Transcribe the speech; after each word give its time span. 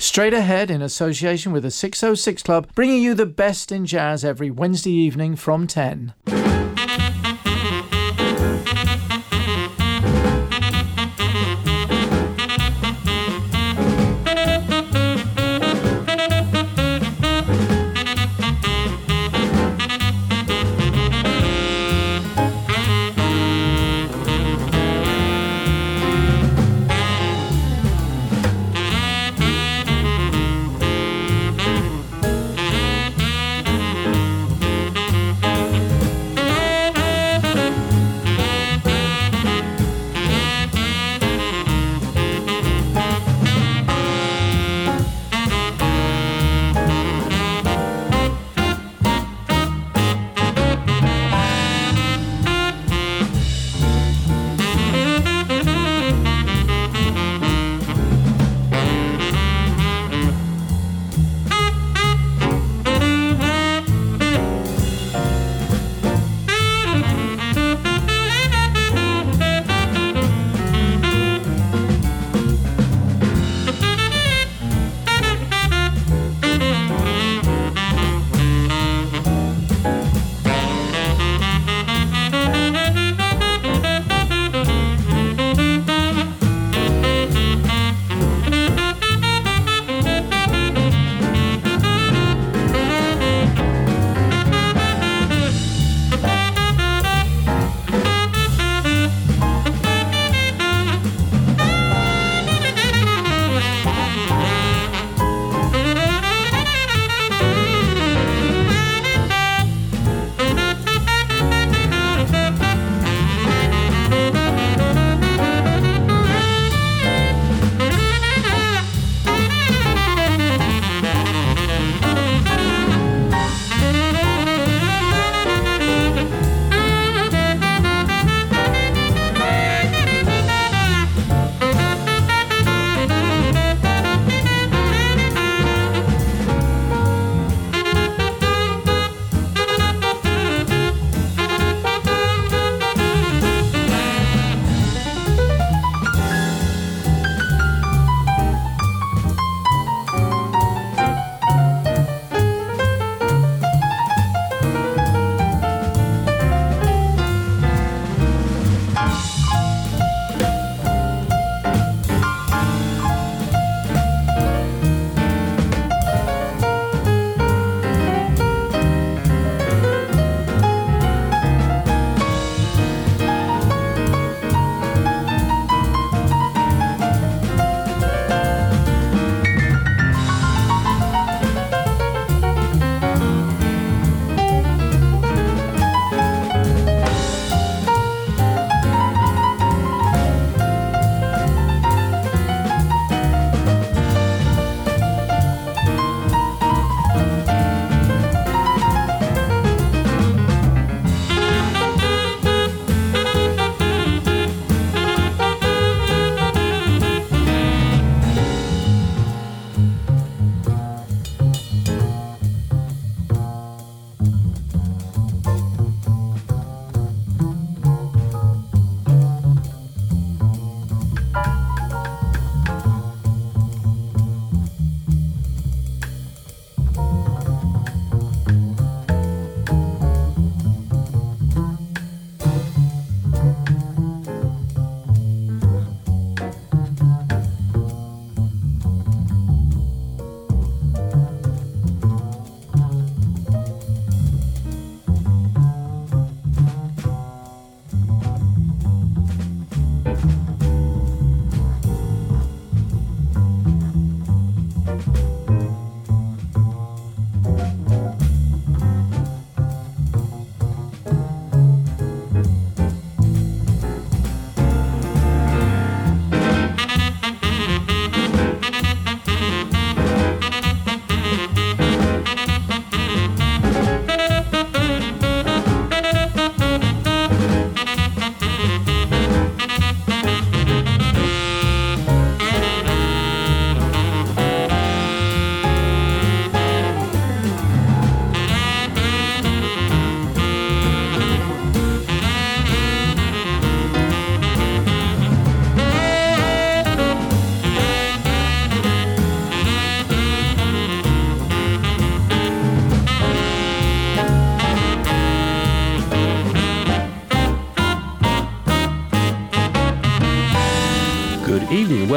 Straight 0.00 0.32
ahead 0.32 0.70
in 0.70 0.80
association 0.80 1.52
with 1.52 1.62
the 1.62 1.70
606 1.70 2.42
Club, 2.42 2.68
bringing 2.74 3.02
you 3.02 3.12
the 3.12 3.26
best 3.26 3.70
in 3.70 3.84
jazz 3.84 4.24
every 4.24 4.50
Wednesday 4.50 4.92
evening 4.92 5.36
from 5.36 5.66
10. 5.66 6.14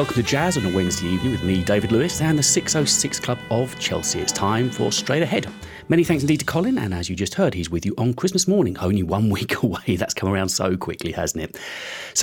Welcome 0.04 0.22
to 0.22 0.30
Jazz 0.30 0.58
on 0.58 0.66
a 0.66 0.70
Wednesday 0.70 1.08
evening 1.08 1.32
with 1.32 1.44
me, 1.44 1.64
David 1.64 1.94
Lewis, 1.94 2.20
and 2.20 2.38
the 2.38 2.44
606 2.44 3.22
Club 3.22 3.40
of 3.50 3.80
Chelsea. 3.80 4.20
It's 4.20 4.34
time 4.34 4.70
for 4.70 4.92
Straight 4.92 5.24
Ahead. 5.24 5.48
Many 5.88 6.04
thanks 6.04 6.24
indeed 6.24 6.42
to 6.42 6.46
Colin, 6.46 6.78
and 6.78 6.94
as 6.94 7.10
you 7.10 7.16
just 7.16 7.36
heard, 7.36 7.54
he's 7.54 7.70
with 7.70 7.86
you 7.86 7.94
on 7.98 8.14
Christmas 8.14 8.46
morning, 8.46 8.78
only 8.80 9.02
one 9.02 9.30
week 9.30 9.64
away. 9.64 9.96
That's 9.96 10.14
come 10.14 10.28
around 10.28 10.50
so 10.50 10.76
quickly, 10.76 11.14
hasn't 11.14 11.46
it? 11.46 11.58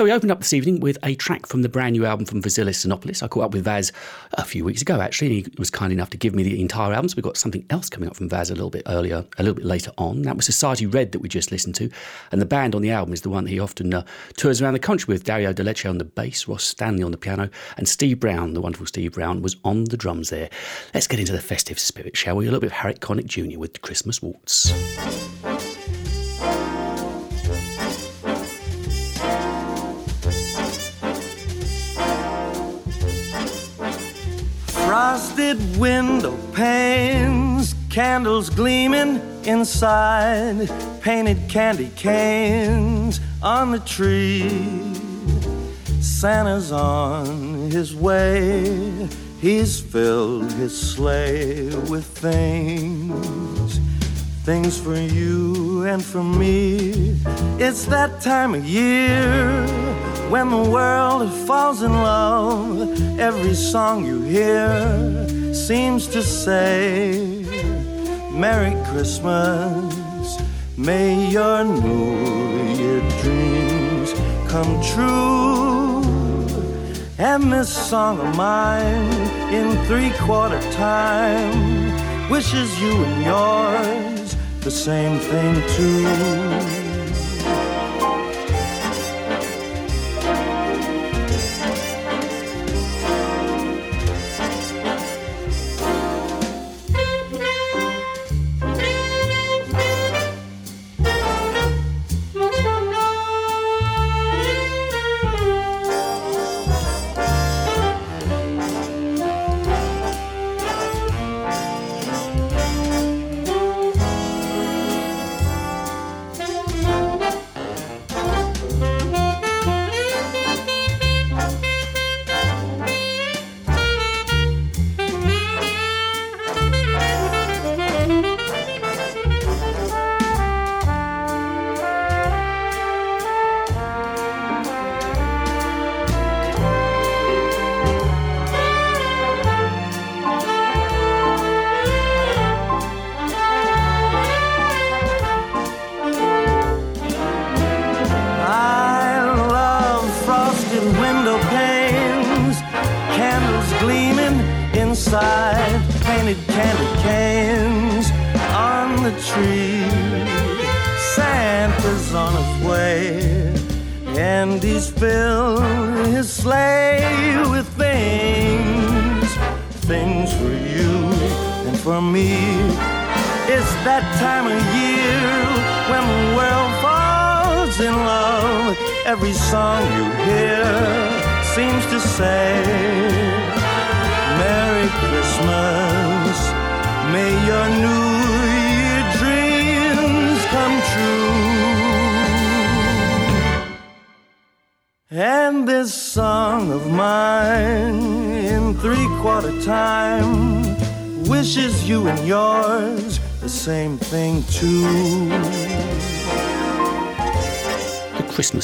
So 0.01 0.05
we 0.05 0.13
opened 0.13 0.33
up 0.33 0.39
this 0.39 0.55
evening 0.55 0.81
with 0.81 0.97
a 1.03 1.15
track 1.15 1.45
from 1.45 1.61
the 1.61 1.69
brand 1.69 1.93
new 1.93 2.07
album 2.07 2.25
from 2.25 2.41
Vasilis 2.41 2.87
Xenopoulos. 2.87 3.23
I 3.23 3.29
caught 3.29 3.45
up 3.45 3.53
with 3.53 3.65
Vaz 3.65 3.93
a 4.33 4.47
few 4.47 4.65
weeks 4.65 4.81
ago, 4.81 4.99
actually, 4.99 5.43
he 5.43 5.47
was 5.59 5.69
kind 5.69 5.93
enough 5.93 6.09
to 6.09 6.17
give 6.17 6.35
me 6.35 6.43
the 6.43 6.59
entire 6.59 6.95
album. 6.95 7.11
So 7.11 7.17
we've 7.17 7.23
got 7.23 7.37
something 7.37 7.67
else 7.69 7.91
coming 7.91 8.09
up 8.09 8.17
from 8.17 8.31
Vaz 8.31 8.51
a 8.51 8.55
little 8.55 8.71
bit 8.71 8.85
earlier, 8.87 9.27
a 9.37 9.43
little 9.43 9.57
bit 9.57 9.67
later 9.67 9.93
on. 9.99 10.23
That 10.23 10.37
was 10.37 10.47
Society 10.47 10.87
Red 10.87 11.13
that 11.13 11.19
we 11.19 11.29
just 11.29 11.53
listened 11.53 11.75
to, 11.75 11.91
and 12.33 12.41
the 12.41 12.47
band 12.47 12.75
on 12.75 12.81
the 12.81 12.91
album 12.91 13.13
is 13.13 13.21
the 13.21 13.29
one 13.29 13.45
that 13.45 13.51
he 13.51 13.61
often 13.61 13.93
uh, 13.93 14.07
tours 14.39 14.63
around 14.63 14.73
the 14.73 14.79
country 14.79 15.13
with. 15.13 15.25
Dario 15.25 15.53
De 15.53 15.63
Lecce 15.63 15.91
on 15.91 15.99
the 15.99 16.07
bass, 16.07 16.49
Ross 16.49 16.65
Stanley 16.65 17.03
on 17.03 17.11
the 17.11 17.19
piano, 17.19 17.51
and 17.77 17.87
Steve 17.87 18.21
Brown, 18.21 18.55
the 18.55 18.63
wonderful 18.63 18.87
Steve 18.87 19.13
Brown, 19.13 19.43
was 19.43 19.57
on 19.67 19.85
the 19.85 19.99
drums 19.99 20.31
there. 20.31 20.49
Let's 20.95 21.09
get 21.09 21.21
into 21.21 21.33
the 21.33 21.43
festive 21.43 21.79
spirit, 21.79 22.17
shall 22.17 22.37
we? 22.37 22.47
A 22.47 22.51
little 22.51 22.61
bit 22.61 22.69
of 22.69 22.79
Harry 22.79 22.95
Connick 22.95 23.27
Jr. 23.27 23.59
with 23.59 23.75
the 23.75 23.81
Christmas 23.81 24.23
Waltz. 24.23 24.73
Frosted 35.01 35.79
window 35.79 36.37
panes, 36.53 37.75
candles 37.89 38.51
gleaming 38.51 39.19
inside, 39.45 40.69
painted 41.01 41.49
candy 41.49 41.91
canes 41.97 43.19
on 43.43 43.71
the 43.71 43.79
tree. 43.79 44.93
Santa's 46.03 46.71
on 46.71 47.71
his 47.71 47.97
way, 47.97 49.09
he's 49.41 49.81
filled 49.81 50.53
his 50.53 50.79
sleigh 50.79 51.75
with 51.89 52.05
things 52.05 53.81
things 54.51 54.81
for 54.81 54.97
you 54.97 55.85
and 55.85 56.05
for 56.05 56.25
me. 56.25 57.15
It's 57.67 57.85
that 57.85 58.21
time 58.21 58.53
of 58.57 58.65
year 58.65 59.65
when 60.29 60.51
the 60.51 60.65
world 60.77 61.33
falls 61.47 61.83
in 61.83 61.93
love. 61.93 63.21
Every 63.21 63.55
song 63.55 64.05
you 64.05 64.23
hear 64.23 65.55
seems 65.55 66.09
to 66.09 66.21
say, 66.21 67.47
Merry 68.33 68.75
Christmas. 68.91 70.43
May 70.77 71.31
your 71.31 71.63
New 71.63 72.75
Year 72.81 73.01
dreams 73.23 74.11
come 74.53 74.73
true. 74.93 76.03
And 77.19 77.53
this 77.53 77.71
song 77.91 78.19
of 78.19 78.37
mine 78.37 79.13
in 79.59 79.67
three 79.87 80.11
quarter 80.27 80.61
time 80.73 81.55
wishes 82.29 82.69
you 82.83 82.93
and 83.05 83.23
yours 83.31 84.20
the 84.61 84.71
same 84.71 85.19
thing 85.19 85.55
too. 85.77 86.80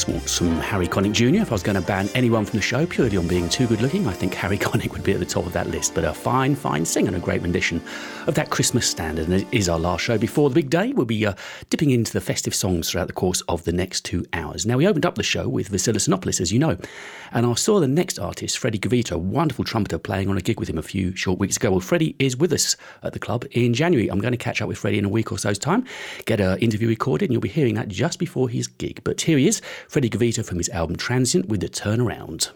Waltz 0.05 0.37
from 0.37 0.57
Harry 0.57 0.89
Connick 0.89 1.13
Jr. 1.13 1.43
If 1.43 1.53
I 1.53 1.55
was 1.55 1.63
going 1.63 1.81
to 1.81 1.87
ban 1.87 2.09
anyone 2.15 2.45
from 2.45 2.59
the 2.59 2.63
show 2.63 2.85
purely 2.87 3.17
on 3.17 3.29
being 3.29 3.49
too 3.49 3.67
good 3.67 3.81
looking, 3.81 4.07
I 4.07 4.13
think 4.13 4.35
Harry 4.35 4.59
Connick 4.67 4.93
would 4.93 5.05
be 5.05 5.13
at 5.13 5.21
the 5.21 5.27
top 5.27 5.47
of 5.47 5.53
that 5.53 5.69
list. 5.69 5.95
But 5.95 6.05
a 6.05 6.13
fine, 6.13 6.55
fine 6.57 6.85
singer 6.85 7.07
and 7.07 7.17
a 7.17 7.21
great 7.21 7.41
rendition 7.41 7.81
of 8.27 8.35
that 8.35 8.51
Christmas 8.51 8.89
standard. 8.89 9.29
And 9.29 9.43
it 9.43 9.47
is 9.53 9.69
our 9.69 9.79
last 9.79 10.03
show 10.03 10.19
before 10.19 10.49
the 10.49 10.55
big 10.55 10.71
day. 10.71 10.93
We'll 10.93 11.07
be 11.07 11.27
uh, 11.27 11.35
dipping 11.71 11.91
into 11.91 12.13
the 12.13 12.21
festive 12.21 12.55
songs 12.55 12.91
throughout 12.91 13.07
the 13.07 13.13
course 13.13 13.41
of 13.43 13.65
the 13.65 13.73
next 13.73 14.05
two 14.05 14.27
hours. 14.33 14.67
Now, 14.67 14.77
we 14.77 14.87
opened 14.87 15.07
up 15.07 15.15
the 15.15 15.23
show 15.23 15.49
with 15.49 15.71
Vasilis 15.71 16.09
Xenopoulos, 16.09 16.41
as 16.41 16.53
you 16.53 16.59
know. 16.59 16.77
And 17.33 17.47
I 17.47 17.55
saw 17.55 17.81
the 17.81 17.89
next 17.89 18.19
artist, 18.19 18.59
Freddie 18.59 18.79
Gavita, 18.79 19.13
a 19.13 19.19
wonderful 19.19 19.65
trumpeter, 19.65 19.99
playing 19.99 20.29
on 20.29 20.37
a 20.37 20.41
gig 20.41 20.59
with 20.59 20.69
him 20.69 20.79
a 20.79 20.83
few 20.83 21.15
short 21.15 21.39
weeks 21.39 21.57
ago. 21.57 21.71
Well, 21.71 21.81
Freddie 21.81 22.17
is 22.19 22.37
with 22.37 22.53
us 22.53 22.77
at 23.03 23.13
the 23.13 23.19
club 23.19 23.45
in 23.53 23.75
January. 23.75 24.09
I'm 24.09 24.21
going 24.21 24.33
to 24.33 24.39
catch 24.39 24.61
up 24.61 24.69
with 24.69 24.79
Freddie 24.79 24.99
in 24.99 25.05
a 25.05 25.11
week 25.11 25.31
or 25.33 25.39
so's 25.39 25.59
time, 25.59 25.85
get 26.25 26.41
an 26.41 26.59
interview 26.59 26.89
recorded, 26.89 27.27
and 27.27 27.33
you'll 27.33 27.41
be 27.41 27.49
hearing 27.49 27.75
that 27.75 27.89
just 27.89 28.19
before 28.19 28.49
his 28.49 28.67
gig. 28.67 29.01
But 29.05 29.21
here 29.21 29.39
he 29.39 29.49
is, 29.49 29.61
Freddie 29.89 30.11
Gavita 30.11 30.45
from 30.45 30.59
his 30.59 30.69
album 30.71 30.97
Transient 30.97 31.47
with 31.49 31.61
the 31.61 31.69
Turnaround. 31.69 32.51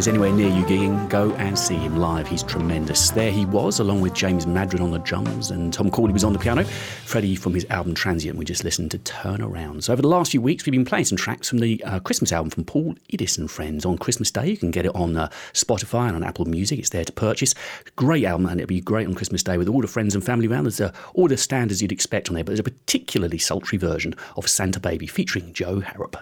Is 0.00 0.08
anywhere 0.08 0.32
near 0.32 0.48
you 0.48 0.64
gigging, 0.64 1.10
go 1.10 1.30
and 1.32 1.58
see 1.58 1.74
him 1.74 1.98
live. 1.98 2.26
He's 2.26 2.42
tremendous. 2.42 3.10
There 3.10 3.30
he 3.30 3.44
was, 3.44 3.80
along 3.80 4.00
with 4.00 4.14
James 4.14 4.46
Maddren 4.46 4.80
on 4.80 4.92
the 4.92 4.98
drums 4.98 5.50
and 5.50 5.74
Tom 5.74 5.90
Cawley 5.90 6.14
was 6.14 6.24
on 6.24 6.32
the 6.32 6.38
piano. 6.38 6.64
Freddie 6.64 7.36
from 7.36 7.52
his 7.52 7.66
album 7.68 7.94
Transient, 7.94 8.38
we 8.38 8.46
just 8.46 8.64
listened 8.64 8.92
to 8.92 8.98
Turn 9.00 9.42
Around. 9.42 9.84
So 9.84 9.92
over 9.92 10.00
the 10.00 10.08
last 10.08 10.30
few 10.30 10.40
weeks, 10.40 10.64
we've 10.64 10.72
been 10.72 10.86
playing 10.86 11.04
some 11.04 11.18
tracks 11.18 11.50
from 11.50 11.58
the 11.58 11.84
uh, 11.84 12.00
Christmas 12.00 12.32
album 12.32 12.48
from 12.48 12.64
Paul 12.64 12.94
Edis 13.12 13.36
and 13.36 13.50
Friends 13.50 13.84
on 13.84 13.98
Christmas 13.98 14.30
Day. 14.30 14.48
You 14.48 14.56
can 14.56 14.70
get 14.70 14.86
it 14.86 14.94
on 14.94 15.18
uh, 15.18 15.28
Spotify 15.52 16.06
and 16.06 16.16
on 16.16 16.24
Apple 16.24 16.46
Music. 16.46 16.78
It's 16.78 16.88
there 16.88 17.04
to 17.04 17.12
purchase. 17.12 17.54
Great 17.96 18.24
album, 18.24 18.46
and 18.46 18.58
it'll 18.58 18.68
be 18.68 18.80
great 18.80 19.06
on 19.06 19.12
Christmas 19.12 19.42
Day 19.42 19.58
with 19.58 19.68
all 19.68 19.82
the 19.82 19.86
friends 19.86 20.14
and 20.14 20.24
family 20.24 20.46
around. 20.46 20.64
There's 20.64 20.80
uh, 20.80 20.92
all 21.12 21.28
the 21.28 21.36
standards 21.36 21.82
you'd 21.82 21.92
expect 21.92 22.30
on 22.30 22.36
there, 22.36 22.44
but 22.44 22.52
there's 22.52 22.60
a 22.60 22.62
particularly 22.62 23.36
sultry 23.36 23.76
version 23.76 24.14
of 24.38 24.48
Santa 24.48 24.80
Baby 24.80 25.06
featuring 25.06 25.52
Jo 25.52 25.80
Harrop. 25.80 26.19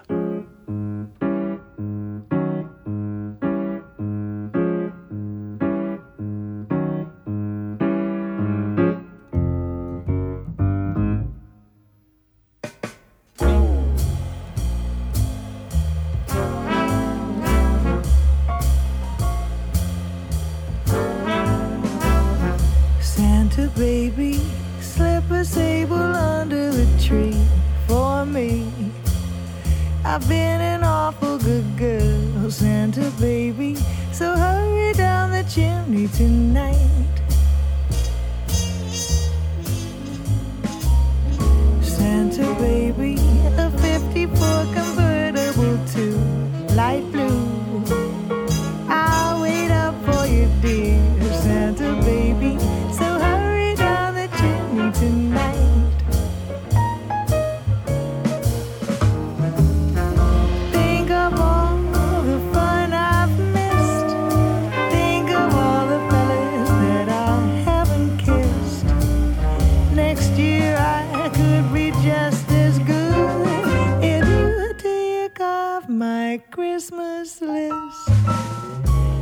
next 69.99 70.31
year 70.39 70.77
I 70.79 71.29
could 71.39 71.67
be 71.75 71.91
just 72.09 72.49
as 72.65 72.79
good 72.79 74.05
if 74.15 74.25
you 74.29 74.73
take 74.79 75.41
off 75.41 75.89
my 75.89 76.41
Christmas 76.51 77.41
list. 77.41 78.07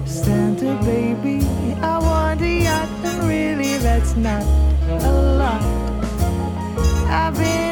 Santa 0.04 0.74
baby, 0.84 1.38
I 1.92 1.98
want 2.08 2.42
a 2.42 2.52
yacht, 2.66 2.90
and 3.08 3.24
really 3.24 3.78
that's 3.78 4.14
not 4.16 4.44
a 5.08 5.12
lot. 5.40 5.62
I've 7.20 7.34
been 7.34 7.65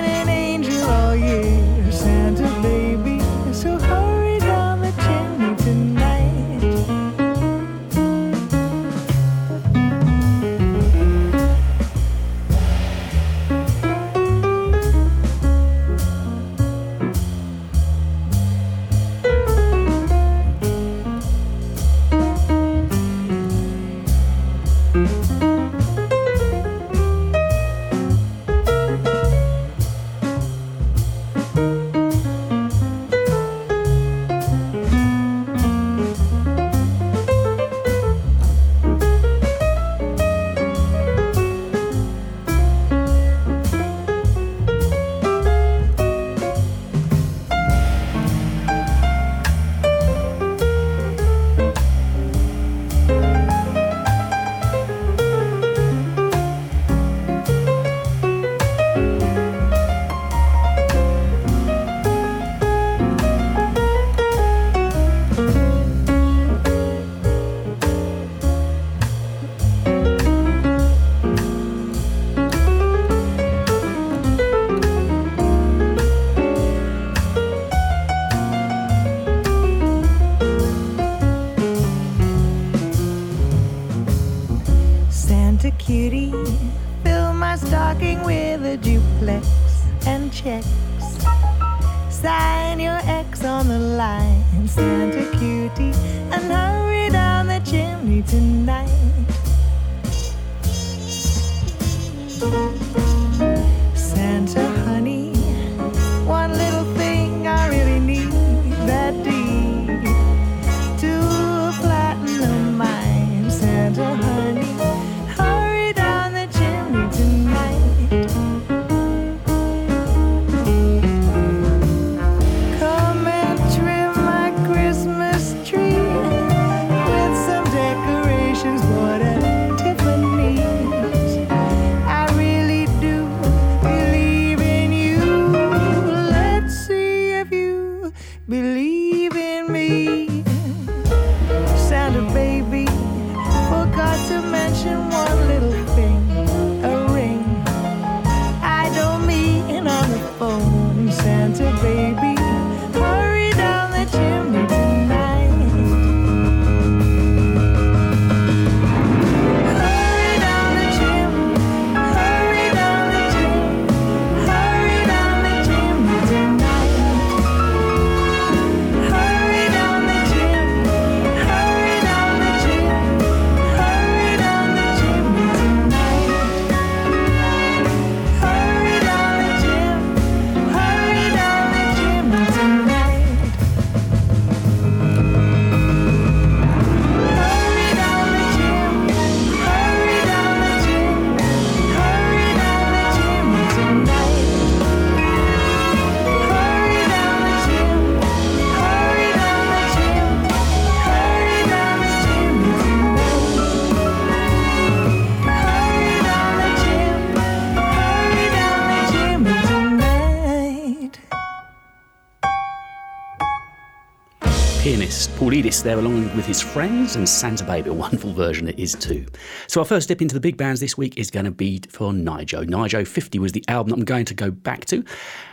Paul 215.05 215.51
Edis 215.51 215.83
there 215.83 215.99
along 215.99 216.35
with 216.35 216.47
his 216.47 216.63
friends 216.63 217.17
and 217.17 217.29
Santa 217.29 217.63
Baby, 217.63 217.91
a 217.91 217.93
wonderful 217.93 218.33
version 218.33 218.69
it 218.69 218.79
is 218.79 218.95
too. 218.95 219.27
So 219.67 219.83
our 219.83 219.85
first 219.85 220.09
dip 220.09 220.23
into 220.23 220.33
the 220.35 220.41
big 220.41 220.57
bands 220.57 220.81
this 220.81 220.97
week 220.97 221.19
is 221.19 221.31
going 221.31 221.45
to 221.45 221.51
be 221.51 221.83
for 221.91 222.11
NYJO. 222.11 222.67
NYJO 222.67 223.07
50 223.07 223.39
was 223.39 223.53
the 223.53 223.63
album 223.69 223.91
that 223.91 223.99
I'm 223.99 224.05
going 224.07 224.25
to 224.25 224.35
go 224.35 224.51
back 224.51 224.87
to 224.87 225.05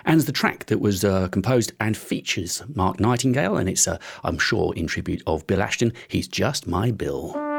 and 0.06 0.22
the 0.22 0.32
track 0.32 0.68
that 0.68 0.80
was 0.80 1.04
uh, 1.04 1.28
composed 1.28 1.74
and 1.82 1.98
features 1.98 2.64
Mark 2.76 3.02
Nightingale 3.02 3.58
and 3.58 3.68
it's, 3.68 3.90
uh, 3.90 3.98
I'm 4.24 4.38
sure, 4.38 4.74
in 4.76 4.88
tribute 4.88 5.22
of 5.28 5.46
Bill 5.48 5.62
Ashton. 5.62 5.92
He's 6.08 6.30
just 6.30 6.66
my 6.66 6.92
Bill. 6.92 7.51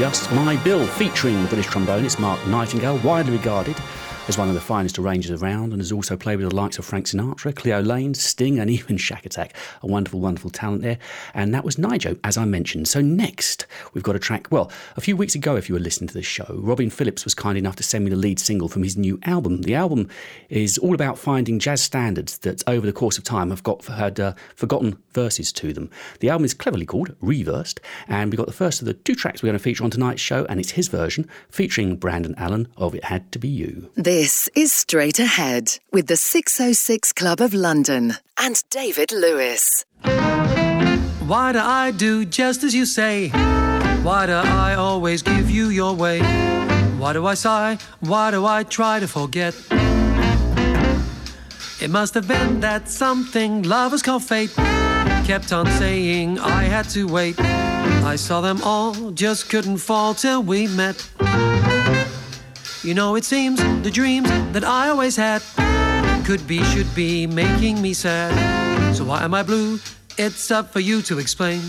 Just 0.00 0.32
My 0.32 0.56
Bill, 0.64 0.86
featuring 0.86 1.42
the 1.42 1.48
British 1.48 1.66
trombonist 1.66 2.18
Mark 2.18 2.40
Nightingale, 2.46 2.96
widely 3.00 3.32
regarded 3.32 3.76
as 4.30 4.38
one 4.38 4.48
of 4.48 4.54
the 4.54 4.60
finest 4.60 4.96
arrangers 4.96 5.42
around 5.42 5.72
and 5.72 5.80
has 5.80 5.90
also 5.90 6.16
played 6.16 6.38
with 6.38 6.48
the 6.48 6.54
likes 6.54 6.78
of 6.78 6.84
Frank 6.84 7.06
Sinatra, 7.06 7.52
Cleo 7.52 7.80
Laine, 7.80 8.14
Sting, 8.14 8.60
and 8.60 8.70
even 8.70 8.96
Shakatak. 8.96 9.50
A 9.82 9.88
wonderful, 9.88 10.20
wonderful 10.20 10.50
talent 10.50 10.82
there. 10.82 10.98
And 11.34 11.52
that 11.52 11.64
was 11.64 11.74
NYJO, 11.74 12.16
as 12.22 12.36
I 12.36 12.44
mentioned. 12.44 12.86
So 12.86 13.00
next, 13.00 13.66
we've 13.92 14.04
got 14.04 14.14
a 14.14 14.20
track. 14.20 14.46
Well, 14.52 14.70
a 14.96 15.00
few 15.00 15.16
weeks 15.16 15.34
ago, 15.34 15.56
if 15.56 15.68
you 15.68 15.74
were 15.74 15.80
listening 15.80 16.06
to 16.06 16.14
the 16.14 16.22
show, 16.22 16.46
Robin 16.62 16.90
Phillips 16.90 17.24
was 17.24 17.34
kind 17.34 17.58
enough 17.58 17.74
to 17.76 17.82
send 17.82 18.04
me 18.04 18.10
the 18.10 18.16
lead 18.16 18.38
single 18.38 18.68
from 18.68 18.84
his 18.84 18.96
new 18.96 19.18
album. 19.24 19.62
The 19.62 19.74
album 19.74 20.08
is 20.48 20.78
all 20.78 20.94
about 20.94 21.18
finding 21.18 21.58
jazz 21.58 21.82
standards 21.82 22.38
that, 22.38 22.62
over 22.68 22.86
the 22.86 22.92
course 22.92 23.18
of 23.18 23.24
time, 23.24 23.50
have 23.50 23.64
got 23.64 23.84
had 23.86 24.20
uh, 24.20 24.34
forgotten 24.54 24.96
verses 25.12 25.50
to 25.54 25.72
them. 25.72 25.90
The 26.20 26.28
album 26.28 26.44
is 26.44 26.54
cleverly 26.54 26.86
called 26.86 27.16
Reversed, 27.20 27.80
and 28.06 28.30
we've 28.30 28.38
got 28.38 28.46
the 28.46 28.52
first 28.52 28.80
of 28.80 28.86
the 28.86 28.94
two 28.94 29.16
tracks 29.16 29.42
we're 29.42 29.48
going 29.48 29.58
to 29.58 29.62
feature 29.62 29.82
on 29.82 29.90
tonight's 29.90 30.20
show, 30.20 30.44
and 30.44 30.60
it's 30.60 30.70
his 30.70 30.86
version 30.86 31.28
featuring 31.48 31.96
Brandon 31.96 32.36
Allen 32.38 32.68
of 32.76 32.94
It 32.94 33.02
Had 33.02 33.32
to 33.32 33.40
Be 33.40 33.48
You. 33.48 33.90
This 33.96 34.19
is 34.20 34.70
Straight 34.70 35.18
Ahead 35.18 35.78
with 35.92 36.06
the 36.06 36.16
606 36.16 37.10
Club 37.14 37.40
of 37.40 37.54
London 37.54 38.16
and 38.38 38.62
David 38.68 39.12
Lewis. 39.12 39.86
Why 41.26 41.52
do 41.52 41.58
I 41.58 41.94
do 41.96 42.26
just 42.26 42.62
as 42.62 42.74
you 42.74 42.84
say? 42.84 43.30
Why 44.02 44.26
do 44.26 44.34
I 44.34 44.74
always 44.74 45.22
give 45.22 45.48
you 45.48 45.70
your 45.70 45.94
way? 45.94 46.20
Why 46.98 47.14
do 47.14 47.24
I 47.24 47.32
sigh? 47.32 47.78
Why 48.00 48.30
do 48.30 48.44
I 48.44 48.62
try 48.62 49.00
to 49.00 49.08
forget? 49.08 49.54
It 51.80 51.88
must 51.88 52.12
have 52.12 52.28
been 52.28 52.60
that 52.60 52.90
something 52.90 53.62
lovers 53.62 54.02
call 54.02 54.20
fate 54.20 54.52
kept 55.24 55.50
on 55.50 55.64
saying 55.78 56.38
I 56.40 56.64
had 56.64 56.90
to 56.90 57.06
wait. 57.08 57.40
I 57.40 58.16
saw 58.16 58.42
them 58.42 58.60
all, 58.64 59.12
just 59.12 59.48
couldn't 59.48 59.78
fall 59.78 60.12
till 60.12 60.42
we 60.42 60.66
met. 60.66 61.08
You 62.82 62.94
know, 62.94 63.14
it 63.14 63.24
seems 63.24 63.60
the 63.82 63.90
dreams 63.90 64.30
that 64.52 64.64
I 64.64 64.88
always 64.88 65.14
had 65.14 65.42
could 66.24 66.46
be, 66.46 66.64
should 66.64 66.92
be 66.94 67.26
making 67.26 67.82
me 67.82 67.92
sad. 67.92 68.32
So 68.96 69.04
why 69.04 69.22
am 69.22 69.34
I 69.34 69.42
blue? 69.42 69.78
It's 70.16 70.50
up 70.50 70.72
for 70.72 70.80
you 70.80 71.02
to 71.02 71.18
explain. 71.18 71.60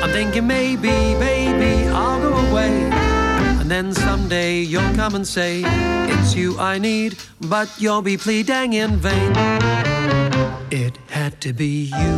I'm 0.00 0.10
thinking 0.10 0.46
maybe, 0.46 0.90
baby, 1.18 1.88
I'll 1.88 2.20
go 2.20 2.36
away. 2.50 2.70
And 3.60 3.68
then 3.68 3.92
someday 3.92 4.60
you'll 4.60 4.94
come 4.94 5.16
and 5.16 5.26
say, 5.26 5.64
It's 5.66 6.36
you 6.36 6.56
I 6.60 6.78
need, 6.78 7.16
but 7.48 7.68
you'll 7.78 8.02
be 8.02 8.16
pleading 8.16 8.74
in 8.74 8.96
vain. 8.96 9.32
It 10.70 10.96
had 11.08 11.40
to 11.40 11.52
be 11.52 11.90
you. 11.98 12.16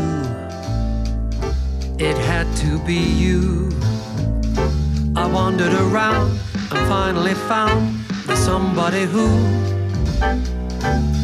It 1.99 2.19
had 2.19 2.55
to 2.57 2.79
be 2.85 3.01
you. 3.01 3.71
I 5.17 5.27
wandered 5.27 5.73
around 5.73 6.39
and 6.75 6.89
finally 6.89 7.35
found 7.35 7.95
somebody 8.35 9.05
who 9.05 9.29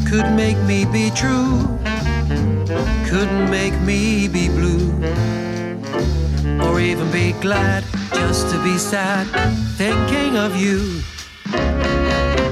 could 0.06 0.30
make 0.32 0.58
me 0.64 0.84
be 0.84 1.10
true, 1.10 1.66
couldn't 3.08 3.50
make 3.50 3.72
me 3.80 4.28
be 4.28 4.48
blue, 4.48 4.92
or 6.66 6.80
even 6.80 7.10
be 7.10 7.32
glad 7.40 7.82
just 8.12 8.50
to 8.50 8.62
be 8.62 8.76
sad 8.76 9.26
thinking 9.76 10.36
of 10.36 10.54
you. 10.54 11.00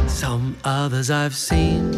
Some 0.08 0.56
others 0.64 1.10
I've 1.10 1.34
seen 1.34 1.90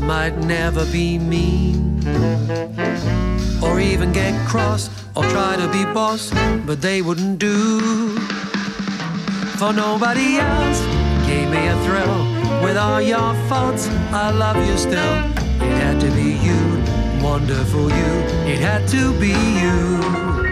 might 0.00 0.36
never 0.38 0.84
be 0.86 1.18
mean, 1.18 2.02
or 3.62 3.78
even 3.78 4.12
get 4.12 4.34
cross 4.48 4.90
or 5.14 5.22
try 5.24 5.54
to 5.56 5.68
be 5.68 5.84
boss, 5.92 6.32
but 6.66 6.82
they 6.82 7.02
wouldn't 7.02 7.38
do 7.38 8.33
for 9.64 9.72
nobody 9.72 10.36
else. 10.36 10.80
Gave 11.26 11.48
me 11.48 11.66
a 11.68 11.76
thrill 11.84 12.16
with 12.62 12.76
all 12.76 13.00
your 13.00 13.32
faults. 13.48 13.88
I 14.12 14.30
love 14.30 14.56
you 14.68 14.76
still. 14.76 15.14
It 15.68 15.76
had 15.82 16.00
to 16.00 16.10
be 16.10 16.32
you, 16.48 16.60
wonderful 17.22 17.88
you. 17.88 18.12
It 18.52 18.58
had 18.58 18.86
to 18.88 19.18
be 19.18 19.32
you. 19.62 20.43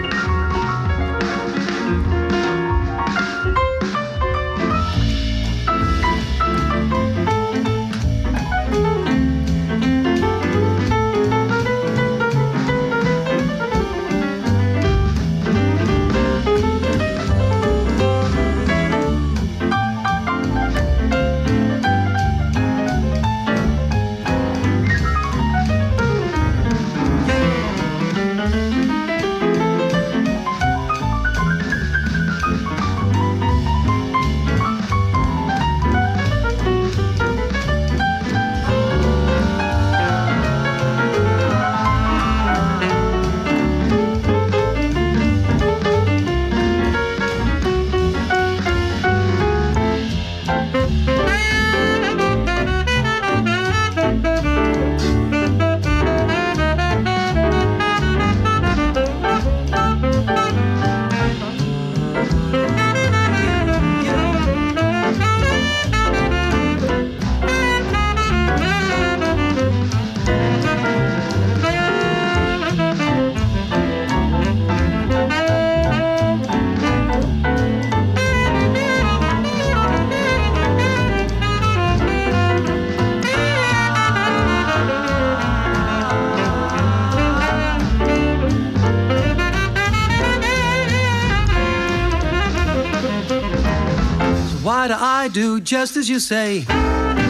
Do 95.27 95.59
just 95.59 95.97
as 95.97 96.09
you 96.09 96.19
say? 96.19 96.61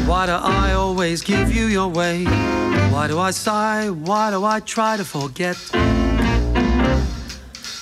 Why 0.06 0.26
do 0.26 0.34
I 0.34 0.74
always 0.74 1.22
give 1.22 1.54
you 1.54 1.66
your 1.66 1.88
way? 1.88 2.26
Why 2.94 3.08
do 3.08 3.20
I 3.20 3.32
sigh? 3.32 3.89
Why 3.89 4.32
do 4.32 4.44
I 4.44 4.60
try 4.60 4.98
to 4.98 5.06
forget? 5.06 5.58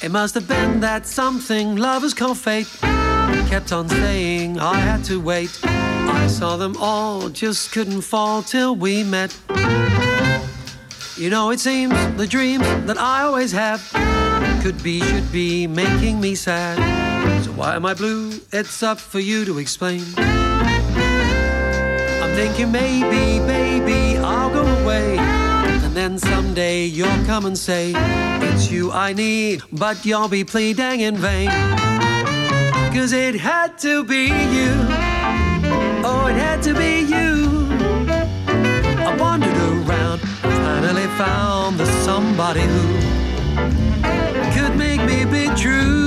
It 0.04 0.12
must 0.12 0.34
have 0.36 0.48
been 0.48 0.80
that 0.80 1.06
something 1.06 1.76
lovers 1.76 2.14
call 2.14 2.36
fate 2.36 2.68
kept 3.52 3.74
on 3.74 3.90
saying 3.90 4.60
I 4.60 4.76
had 4.76 5.04
to 5.06 5.20
wait. 5.20 5.60
I 5.64 6.28
saw 6.28 6.56
them 6.56 6.76
all, 6.80 7.28
just 7.28 7.74
couldn't 7.74 8.02
fall 8.02 8.42
till 8.42 8.76
we 8.78 9.04
met. 9.04 9.38
You 11.18 11.30
know, 11.30 11.52
it 11.52 11.60
seems 11.60 11.94
the 12.16 12.26
dreams 12.26 12.66
that 12.86 12.98
I 12.98 13.24
always 13.24 13.52
have 13.52 13.82
could 14.64 14.82
be, 14.82 15.02
should 15.02 15.30
be 15.32 15.68
making 15.68 16.22
me 16.22 16.36
sad. 16.36 17.11
Why 17.62 17.76
am 17.76 17.86
I 17.86 17.94
blue? 17.94 18.32
It's 18.52 18.82
up 18.82 19.00
for 19.00 19.20
you 19.20 19.46
to 19.46 19.60
explain. 19.60 20.02
I'm 20.18 20.34
thinking 22.34 22.72
maybe, 22.72 23.38
baby, 23.46 24.18
I'll 24.18 24.50
go 24.50 24.66
away. 24.82 25.20
And 25.20 25.96
then 25.96 26.18
someday 26.18 26.86
you'll 26.86 27.24
come 27.28 27.46
and 27.46 27.56
say, 27.56 27.94
It's 27.96 28.72
you 28.72 28.92
I 28.92 29.14
need, 29.14 29.62
but 29.72 30.04
you'll 30.04 30.28
be 30.28 30.44
pleading 30.44 31.02
in 31.02 31.18
vain. 31.18 31.52
Cause 32.96 33.14
it 33.14 33.36
had 33.36 33.78
to 33.86 34.04
be 34.06 34.26
you. 34.26 34.74
Oh, 36.04 36.26
it 36.32 36.38
had 36.38 36.64
to 36.64 36.74
be 36.74 37.02
you. 37.02 37.68
I 39.06 39.16
wandered 39.20 39.56
around, 39.56 40.20
finally 40.42 41.06
found 41.16 41.78
the 41.78 41.86
somebody 42.02 42.62
who 42.62 42.88
could 44.56 44.76
make 44.76 45.02
me 45.06 45.26
be 45.26 45.48
true, 45.56 46.02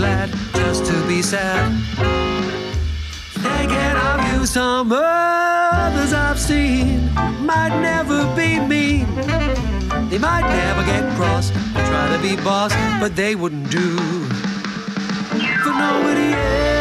glad 0.00 0.30
just 0.54 0.86
to 0.86 0.96
be 1.06 1.20
sad. 1.20 1.70
Thinking 3.46 3.96
of 4.10 4.18
you, 4.32 4.46
some 4.46 4.90
others 4.92 6.14
I've 6.14 6.38
seen 6.38 7.12
might 7.44 7.74
never 7.82 8.20
be 8.34 8.58
mean, 8.60 9.06
They 10.08 10.18
might 10.18 10.46
never 10.60 10.82
get 10.92 11.04
cross 11.16 11.50
or 11.76 11.82
try 11.90 12.06
to 12.14 12.18
be 12.22 12.34
boss, 12.42 12.72
but 12.98 13.14
they 13.14 13.34
wouldn't 13.34 13.70
do. 13.70 13.88
For 15.64 15.74
nobody 15.86 16.30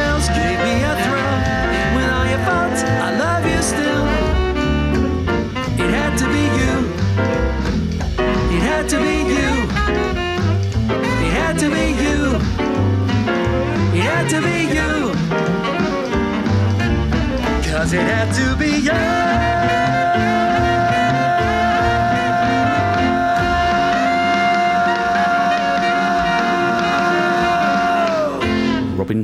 else 0.07 0.28
gave 0.39 0.57
me 0.67 0.76
a 0.91 0.93
thrill. 1.03 1.38
When 1.95 2.07
all 2.15 2.28
your 2.34 2.43
faults, 2.47 2.82
I 3.07 3.09
love 3.26 3.43
you 3.51 3.61
still. 3.74 4.05
It 5.84 5.91
had 5.99 6.13
to 6.22 6.28
be 6.36 6.43
you. 6.59 6.76
It 8.55 8.61
had 8.72 8.86
to 8.93 8.97
be 9.07 9.15
you. 9.36 9.51
It 11.26 11.32
had 11.41 11.59
to 11.63 11.70
be 11.70 11.86
you. 12.05 12.49
Had 14.20 14.30
to 14.32 14.41
be 14.41 14.57
you. 14.76 15.13
Cause 17.72 17.93
it 17.93 18.01
had 18.01 18.34
to 18.34 18.55
be 18.57 18.80
you. 18.80 20.09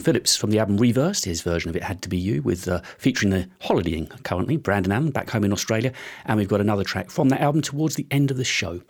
Phillips 0.05 0.35
from 0.35 0.51
the 0.51 0.59
album 0.59 0.77
Reversed. 0.77 1.25
His 1.25 1.41
version 1.41 1.67
of 1.67 1.75
it 1.75 1.81
had 1.81 2.03
to 2.03 2.09
be 2.09 2.17
you, 2.17 2.43
with 2.43 2.67
uh, 2.67 2.81
featuring 2.99 3.31
the 3.31 3.49
holidaying 3.61 4.05
currently 4.21 4.55
Brandon 4.55 4.91
Allen 4.91 5.09
back 5.09 5.31
home 5.31 5.43
in 5.43 5.51
Australia, 5.51 5.91
and 6.25 6.37
we've 6.37 6.47
got 6.47 6.61
another 6.61 6.83
track 6.83 7.09
from 7.09 7.29
that 7.29 7.41
album 7.41 7.63
towards 7.63 7.95
the 7.95 8.05
end 8.11 8.29
of 8.29 8.37
the 8.37 8.43
show. 8.43 8.81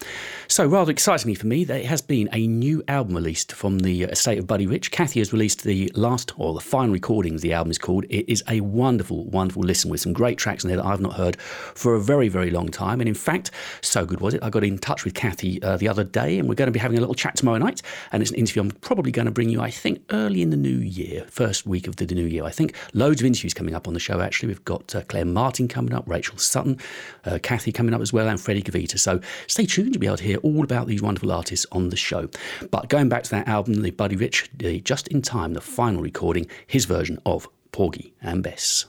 So 0.50 0.66
rather 0.66 0.92
excitingly 0.92 1.36
for 1.36 1.48
me, 1.48 1.64
there 1.64 1.86
has 1.86 2.02
been 2.02 2.28
a 2.34 2.48
new 2.48 2.84
album 2.90 3.16
released 3.16 3.54
from 3.54 3.80
the 3.80 4.04
estate 4.04 4.40
of 4.40 4.46
Buddy 4.46 4.68
Rich. 4.68 4.92
Cathy 4.92 5.22
has 5.22 5.32
released 5.32 5.64
the 5.64 5.90
last 5.96 6.34
or 6.38 6.54
the 6.54 6.60
final 6.60 6.92
recordings. 6.92 7.42
The 7.42 7.54
album 7.54 7.72
is 7.72 7.78
called. 7.78 8.04
It 8.10 8.30
is 8.30 8.44
a 8.50 8.60
wonderful, 8.60 9.24
wonderful 9.24 9.64
listen 9.64 9.90
with 9.90 10.02
some 10.02 10.12
great 10.12 10.38
tracks 10.38 10.66
in 10.66 10.68
there 10.68 10.76
that 10.76 10.86
I've 10.86 11.00
not 11.00 11.14
heard 11.14 11.40
for 11.40 11.96
a 11.96 12.02
very, 12.02 12.28
very 12.28 12.52
long 12.52 12.68
time. 12.68 13.00
And 13.00 13.08
in 13.08 13.16
fact, 13.16 13.52
so 13.80 14.06
good 14.06 14.20
was 14.20 14.34
it. 14.34 14.44
I 14.44 14.50
got 14.50 14.66
in 14.66 14.78
touch 14.80 15.06
with 15.06 15.14
Cathy 15.14 15.64
uh, 15.64 15.78
the 15.78 15.88
other 15.88 16.04
day, 16.04 16.40
and 16.40 16.50
we're 16.50 16.56
going 16.56 16.68
to 16.68 16.74
be 16.74 16.80
having 16.80 16.98
a 16.98 17.00
little 17.00 17.16
chat 17.16 17.38
tomorrow 17.38 17.58
night. 17.58 17.82
And 18.12 18.22
it's 18.22 18.32
an 18.32 18.38
interview 18.38 18.64
I'm 18.64 18.72
probably 18.72 19.14
going 19.14 19.28
to 19.28 19.32
bring 19.32 19.48
you, 19.48 19.62
I 19.62 19.72
think, 19.72 20.02
early 20.10 20.42
in 20.42 20.50
the 20.50 20.58
new 20.58 20.80
year, 20.80 21.05
first 21.28 21.66
week 21.66 21.88
of 21.88 21.96
the 21.98 22.06
new 22.06 22.26
year, 22.26 22.44
I 22.44 22.52
think. 22.52 22.76
Loads 22.94 23.22
of 23.22 23.26
interviews 23.26 23.54
coming 23.54 23.76
up 23.76 23.88
on 23.88 23.94
the 23.94 24.00
show, 24.00 24.22
actually. 24.22 24.48
We've 24.48 24.66
got 24.66 24.96
uh, 24.96 25.02
Claire 25.04 25.26
Martin 25.26 25.68
coming 25.68 25.94
up, 25.94 26.04
Rachel 26.08 26.38
Sutton, 26.38 26.80
uh, 27.26 27.40
Cathy 27.42 27.72
coming 27.72 27.94
up 27.94 28.02
as 28.02 28.14
well, 28.14 28.28
and 28.28 28.40
Freddie 28.40 28.64
Gavita. 28.64 29.00
So 29.00 29.20
stay 29.48 29.66
tuned, 29.66 29.94
you'll 29.94 30.02
be 30.02 30.08
able 30.08 30.18
to 30.18 30.24
hear 30.24 30.38
all 30.38 30.64
about 30.64 30.88
these 30.88 31.02
wonderful 31.02 31.32
artists 31.32 31.66
on 31.72 31.90
the 31.90 31.96
show. 31.98 32.30
But 32.72 32.90
going 32.90 33.10
back 33.10 33.24
to 33.24 33.32
that 33.32 33.48
album, 33.48 33.82
the 33.82 33.92
Buddy 33.92 34.16
Rich, 34.16 34.50
the 34.56 34.80
Just 34.82 35.08
in 35.10 35.22
Time, 35.22 35.54
the 35.54 35.62
final 35.62 36.02
recording, 36.02 36.48
his 36.68 36.86
version 36.86 37.20
of 37.26 37.48
Porgy 37.72 38.14
and 38.22 38.44
Bess. 38.44 38.86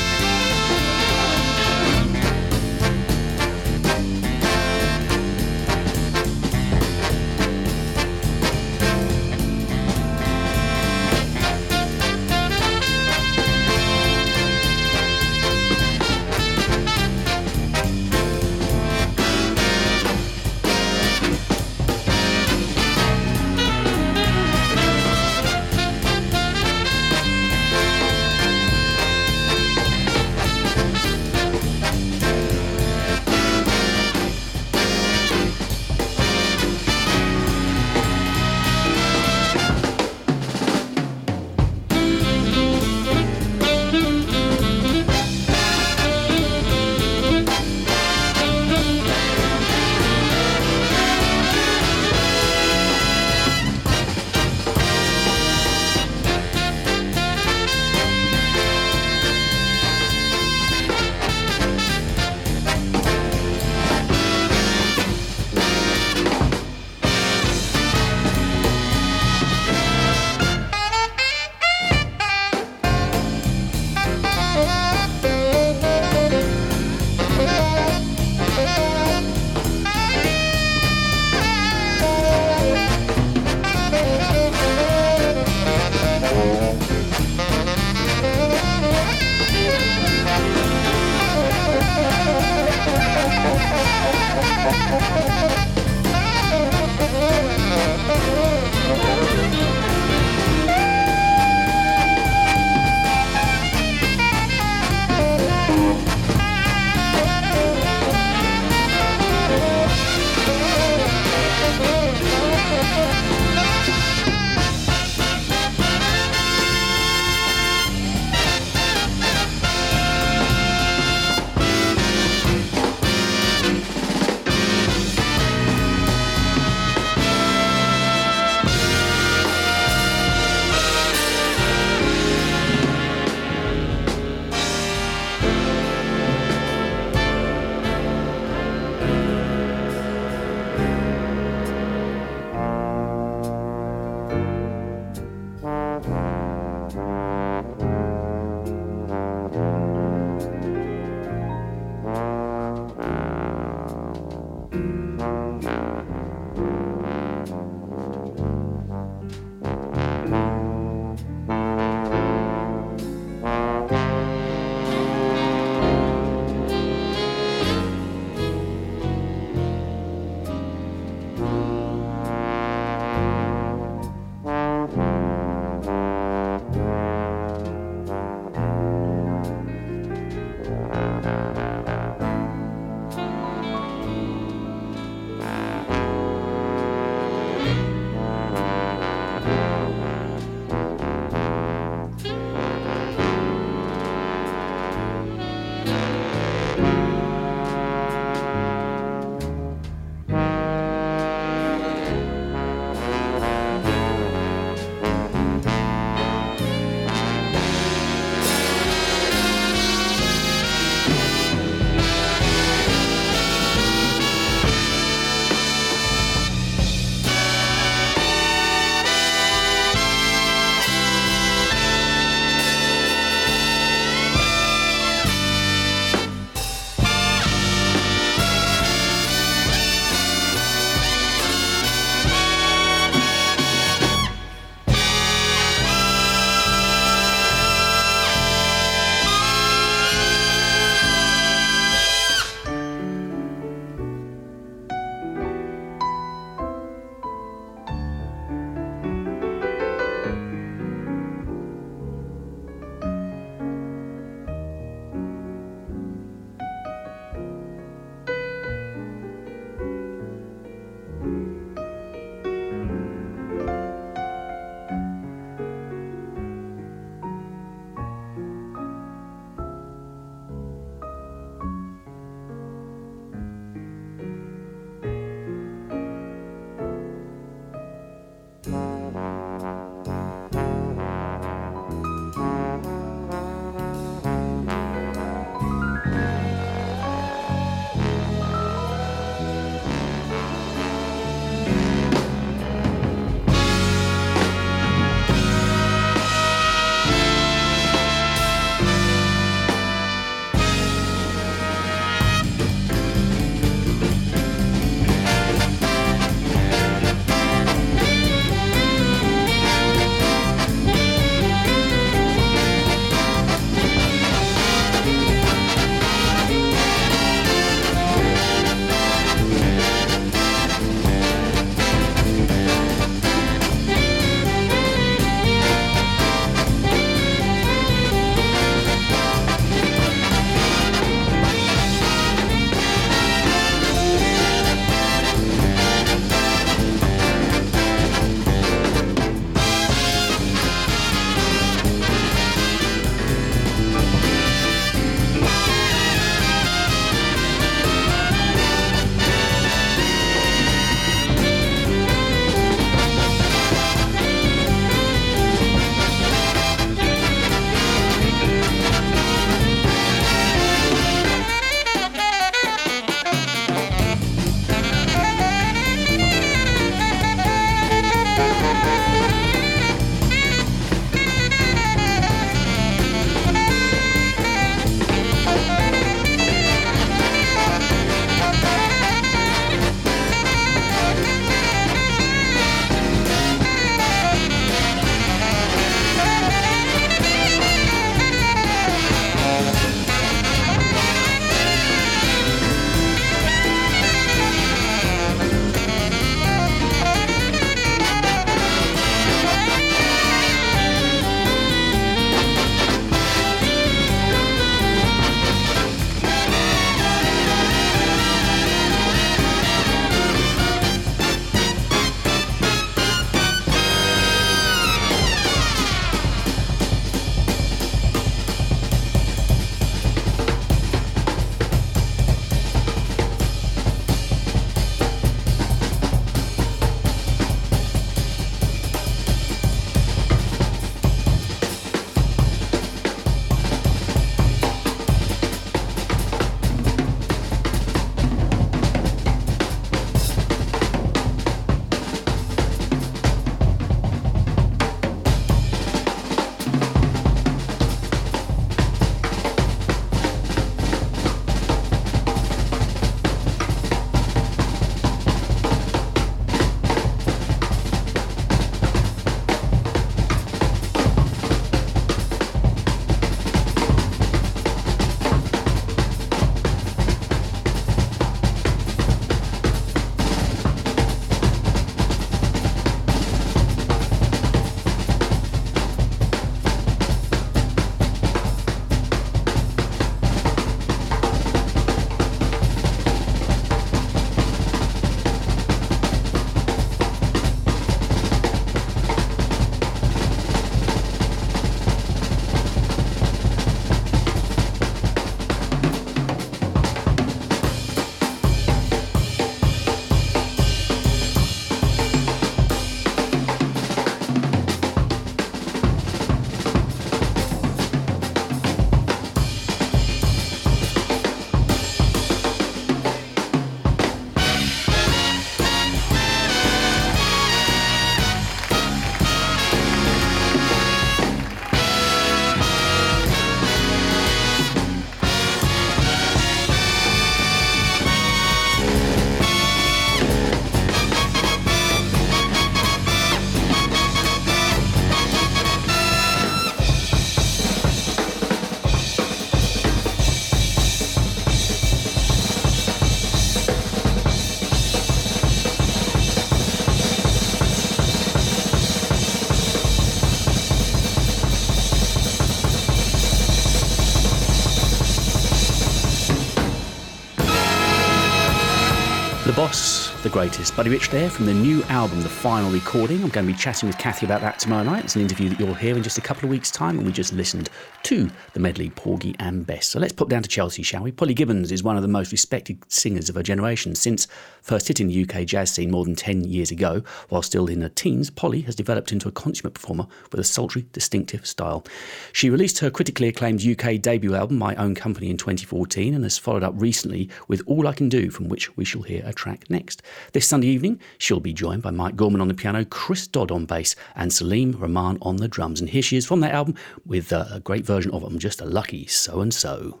The 560.28 560.34
greatest. 560.34 560.76
Buddy 560.76 560.90
Rich 560.90 561.08
there 561.08 561.30
from 561.30 561.46
the 561.46 561.54
new 561.54 561.82
album, 561.84 562.20
The 562.20 562.28
Final 562.28 562.70
Recording. 562.70 563.22
I'm 563.22 563.30
going 563.30 563.46
to 563.46 563.52
be 563.54 563.58
chatting 563.58 563.86
with 563.86 563.96
Cathy 563.96 564.26
about 564.26 564.42
that 564.42 564.58
tomorrow 564.58 564.82
night. 564.82 565.04
It's 565.04 565.16
an 565.16 565.22
interview 565.22 565.48
that 565.48 565.58
you'll 565.58 565.72
hear 565.72 565.96
in 565.96 566.02
just 566.02 566.18
a 566.18 566.20
couple 566.20 566.44
of 566.44 566.50
weeks' 566.50 566.70
time, 566.70 566.98
and 566.98 567.06
we 567.06 567.14
just 567.14 567.32
listened 567.32 567.70
to 568.02 568.30
the 568.52 568.60
medley 568.60 568.90
Porgy 568.90 569.34
and 569.38 569.66
Bess. 569.66 569.88
So 569.88 569.98
let's 569.98 570.12
pop 570.12 570.28
down 570.28 570.42
to 570.42 570.48
Chelsea, 570.48 570.82
shall 570.82 571.02
we? 571.02 571.12
Polly 571.12 571.32
Gibbons 571.32 571.72
is 571.72 571.82
one 571.82 571.96
of 571.96 572.02
the 572.02 572.08
most 572.08 572.30
respected 572.30 572.78
singers 572.88 573.30
of 573.30 573.36
her 573.36 573.42
generation. 573.42 573.94
Since 573.94 574.28
first 574.68 574.86
hitting 574.86 575.08
the 575.08 575.22
UK 575.22 575.46
jazz 575.46 575.70
scene 575.70 575.90
more 575.90 576.04
than 576.04 576.14
10 576.14 576.44
years 576.44 576.70
ago, 576.70 577.02
while 577.30 577.40
still 577.40 577.66
in 577.66 577.80
her 577.80 577.88
teens, 577.88 578.28
Polly 578.28 578.60
has 578.60 578.74
developed 578.74 579.12
into 579.12 579.26
a 579.26 579.32
consummate 579.32 579.72
performer 579.72 580.06
with 580.30 580.38
a 580.38 580.44
sultry, 580.44 580.84
distinctive 580.92 581.46
style. 581.46 581.86
She 582.34 582.50
released 582.50 582.80
her 582.80 582.90
critically 582.90 583.28
acclaimed 583.28 583.66
UK 583.66 583.98
debut 584.00 584.34
album, 584.34 584.58
My 584.58 584.74
Own 584.76 584.94
Company, 584.94 585.30
in 585.30 585.38
2014, 585.38 586.12
and 586.12 586.22
has 586.22 586.36
followed 586.36 586.62
up 586.62 586.74
recently 586.76 587.30
with 587.48 587.62
All 587.66 587.88
I 587.88 587.94
Can 587.94 588.10
Do, 588.10 588.30
from 588.30 588.48
which 588.48 588.76
we 588.76 588.84
shall 588.84 589.02
hear 589.02 589.22
a 589.24 589.32
track 589.32 589.70
next. 589.70 590.02
This 590.32 590.46
Sunday 590.46 590.68
evening, 590.68 591.00
she'll 591.16 591.40
be 591.40 591.54
joined 591.54 591.82
by 591.82 591.90
Mike 591.90 592.16
Gorman 592.16 592.42
on 592.42 592.48
the 592.48 592.54
piano, 592.54 592.84
Chris 592.84 593.26
Dodd 593.26 593.50
on 593.50 593.64
bass, 593.64 593.96
and 594.16 594.30
Saleem 594.30 594.78
Raman 594.78 595.16
on 595.22 595.36
the 595.36 595.48
drums. 595.48 595.80
And 595.80 595.88
here 595.88 596.02
she 596.02 596.18
is 596.18 596.26
from 596.26 596.40
that 596.40 596.52
album 596.52 596.74
with 597.06 597.32
uh, 597.32 597.46
a 597.50 597.60
great 597.60 597.86
version 597.86 598.12
of 598.12 598.22
I'm 598.22 598.38
Just 598.38 598.60
a 598.60 598.66
Lucky 598.66 599.06
So 599.06 599.40
and 599.40 599.54
So. 599.54 600.00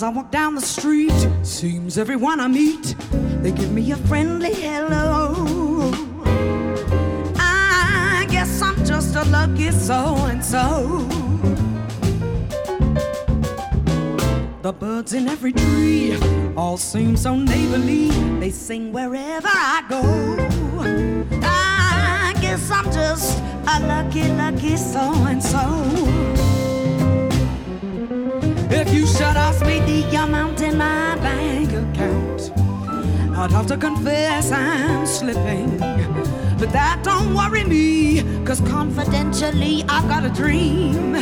As 0.00 0.04
I 0.04 0.08
walk 0.08 0.30
down 0.30 0.54
the 0.54 0.62
street, 0.62 1.28
seems 1.42 1.98
everyone 1.98 2.40
I 2.40 2.48
meet, 2.48 2.94
they 3.42 3.52
give 3.52 3.70
me 3.70 3.92
a 3.92 3.96
friendly 3.96 4.54
hello. 4.54 5.92
I 7.36 8.26
guess 8.30 8.62
I'm 8.62 8.82
just 8.86 9.14
a 9.14 9.24
lucky 9.24 9.70
so 9.70 10.16
and 10.30 10.42
so. 10.42 11.06
The 14.62 14.72
birds 14.72 15.12
in 15.12 15.28
every 15.28 15.52
tree 15.52 16.16
all 16.56 16.78
seem 16.78 17.14
so 17.14 17.36
neighborly, 17.36 18.08
they 18.40 18.50
sing 18.50 18.94
wherever 18.94 19.50
I 19.52 19.84
go. 19.86 20.00
I 21.42 22.34
guess 22.40 22.70
I'm 22.70 22.90
just 22.90 23.38
a 23.68 23.86
lucky, 23.86 24.32
lucky 24.32 24.78
so 24.78 25.12
and 25.26 25.42
so. 25.44 26.59
If 28.72 28.94
you 28.94 29.06
shut 29.06 29.36
off 29.36 29.60
me 29.66 29.80
the 29.80 30.16
amount 30.22 30.60
in 30.60 30.78
my 30.78 31.16
bank 31.16 31.70
account, 31.72 32.52
I'd 33.36 33.50
have 33.50 33.66
to 33.66 33.76
confess 33.76 34.52
I'm 34.52 35.04
slipping. 35.06 35.78
But 36.56 36.70
that 36.72 37.00
don't 37.02 37.34
worry 37.34 37.64
me, 37.64 38.22
cause 38.44 38.60
confidentially 38.60 39.84
I've 39.88 40.08
got 40.08 40.24
a 40.24 40.28
dream 40.28 41.12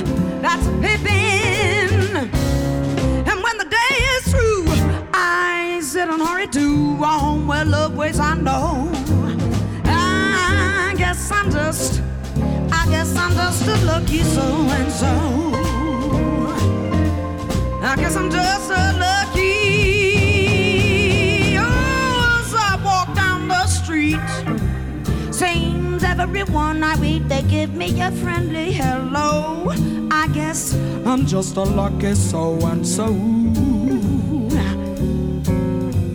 that's 0.43 0.67
pippin'. 0.83 2.29
And 3.31 3.43
when 3.43 3.57
the 3.57 3.69
day 3.71 3.95
is 4.17 4.29
through, 4.31 4.67
I 5.15 5.81
sit 5.83 6.09
and 6.09 6.21
hurry 6.21 6.49
to 6.49 6.97
home 6.97 7.45
oh, 7.45 7.49
where 7.49 7.65
love 7.65 7.97
waits, 7.97 8.19
I 8.19 8.35
know. 8.35 8.91
I 9.85 10.95
guess 10.99 11.31
I'm 11.31 11.51
just, 11.51 12.03
I 12.71 12.87
guess 12.91 13.17
I'm 13.17 13.33
just 13.33 13.67
a 13.67 13.85
lucky 13.87 14.23
so 14.23 14.43
and 14.43 14.93
so. 14.93 15.78
I 17.89 17.97
guess 17.97 18.17
I'm 18.17 18.31
just 18.31 18.69
lucky. 18.69 19.47
Oh, 21.57 22.43
as 22.45 22.55
I 22.55 22.79
walk 22.85 23.15
down 23.17 23.49
the 23.49 23.67
street, 23.67 24.21
seems 25.33 26.05
everyone 26.05 26.85
I 26.85 26.97
meet 26.97 27.27
they 27.31 27.41
give 27.45 27.75
me 27.75 27.99
a 28.03 28.11
friendly 28.11 28.73
hello. 28.73 29.73
I 30.11 30.29
guess 30.35 30.75
I'm 31.07 31.25
just 31.25 31.57
a 31.57 31.63
lucky 31.63 32.15
so 32.15 32.59
and 32.67 32.87
so. 32.87 33.07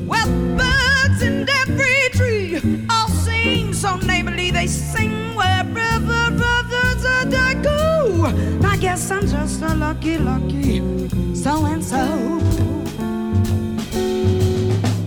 Well, 0.06 0.30
birds 0.56 1.24
in 1.24 1.50
every 1.50 2.10
tree 2.12 2.86
all 2.88 3.08
sing 3.08 3.74
so 3.74 3.96
neighborly 3.96 4.52
they 4.52 4.68
sing 4.68 5.34
wherever 5.36 6.30
brothers 6.38 7.04
I 7.04 7.56
go. 7.64 8.28
I 8.64 8.78
guess 8.78 9.10
I'm 9.10 9.26
just 9.28 9.64
a 9.64 9.74
lucky, 9.74 10.20
lucky 10.20 11.04
so 11.44 11.66
and 11.66 11.84
so. 11.84 12.40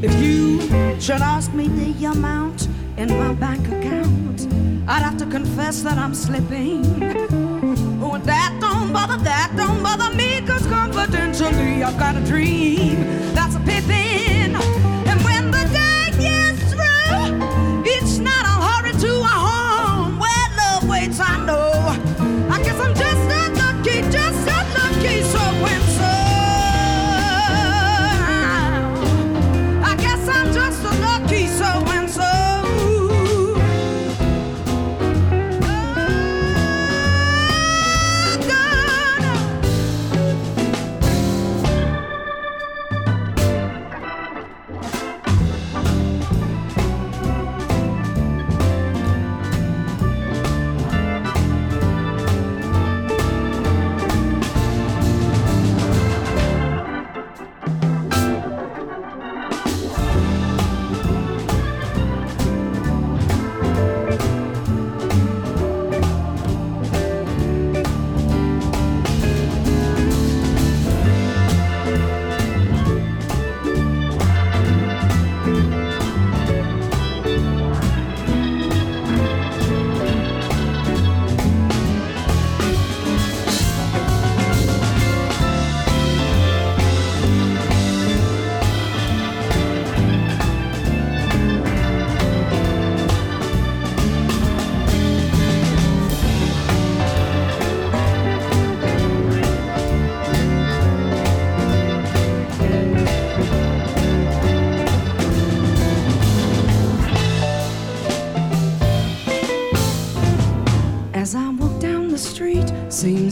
If 0.02 0.12
you 0.22 0.60
should 1.00 1.22
ask 1.22 1.54
me 1.54 1.68
the 1.68 2.04
amount 2.04 2.68
in 2.98 3.08
my 3.08 3.32
bank 3.32 3.66
account, 3.68 4.46
I'd 4.86 5.02
have 5.02 5.16
to 5.16 5.26
confess 5.26 5.80
that 5.80 5.96
I'm 5.96 6.12
slipping. 6.12 6.84
Oh, 8.02 8.18
that 8.18 8.58
don't 8.60 8.92
bother, 8.92 9.16
that 9.24 9.54
don't 9.56 9.82
bother 9.82 10.14
me, 10.14 10.42
cause 10.46 10.66
confidentially 10.66 11.82
I've 11.82 11.98
got 11.98 12.16
a 12.16 12.20
dream 12.20 12.96
that's 13.34 13.54
a 13.56 13.60
pippin'. 13.60 14.35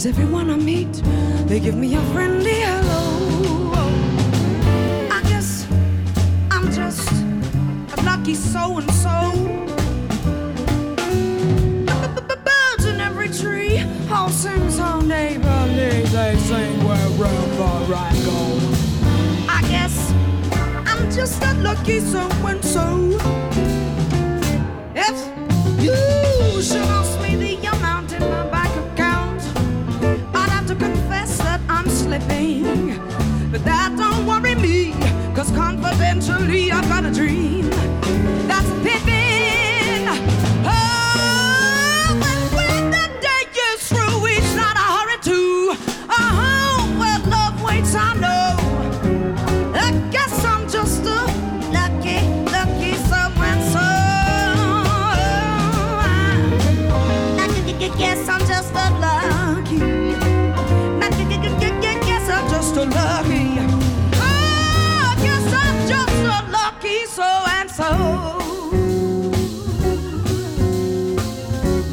Everyone 0.06 0.50
I 0.50 0.56
meet, 0.56 0.92
they 1.46 1.60
give 1.60 1.76
me 1.76 1.94
a 1.94 2.02
friendly 2.12 2.73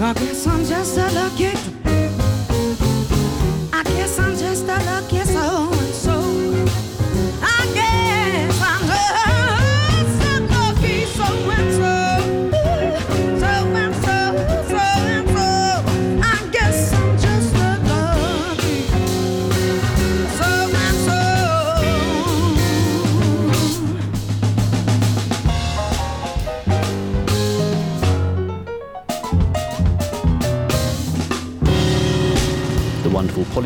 I 0.03 0.13
guess 0.13 0.47
I'm 0.47 0.65
just 0.65 0.97
a 0.97 1.11
lucky. 1.11 1.80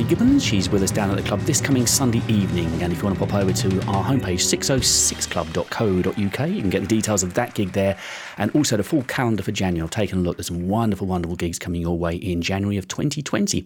Gibbons. 0.04 0.44
She's 0.44 0.70
with 0.70 0.84
us 0.84 0.92
down 0.92 1.10
at 1.10 1.18
the 1.18 1.24
club 1.24 1.40
this 1.42 1.62
coming 1.62 1.88
Sunday 1.88 2.22
evening. 2.28 2.68
And 2.84 2.92
if 2.92 3.00
you 3.00 3.06
want 3.06 3.18
to 3.18 3.26
pop 3.26 3.34
over 3.34 3.54
to 3.54 3.82
our 3.88 4.04
homepage, 4.04 4.42
606club.co.uk, 4.42 6.50
you 6.50 6.62
can 6.62 6.70
get 6.70 6.82
the 6.82 6.88
details 6.88 7.24
of 7.24 7.34
that 7.36 7.54
gig 7.54 7.72
there 7.72 7.98
and 8.38 8.52
also 8.56 8.78
the 8.78 8.84
full 8.84 9.04
calendar 9.04 9.44
for 9.44 9.52
January. 9.52 9.84
I've 9.84 9.92
taken 9.92 10.20
a 10.20 10.22
look. 10.22 10.38
There's 10.38 10.48
some 10.48 10.68
wonderful, 10.68 11.08
wonderful 11.08 11.36
gigs 11.36 11.60
coming 11.60 11.82
your 11.82 11.98
way 11.98 12.16
in 12.16 12.42
January 12.42 12.78
of 12.78 12.88
2020. 12.88 13.66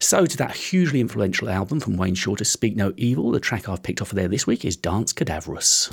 So, 0.00 0.26
to 0.26 0.36
that 0.36 0.54
hugely 0.54 1.00
influential 1.00 1.50
album 1.50 1.80
from 1.80 1.96
Wayne 1.96 2.14
Shorter, 2.14 2.44
Speak 2.44 2.76
No 2.76 2.92
Evil, 2.96 3.32
the 3.32 3.40
track 3.40 3.68
I've 3.68 3.82
picked 3.82 4.00
off 4.00 4.12
of 4.12 4.16
there 4.16 4.28
this 4.28 4.46
week 4.46 4.64
is 4.64 4.76
Dance 4.76 5.12
Cadaverous. 5.12 5.90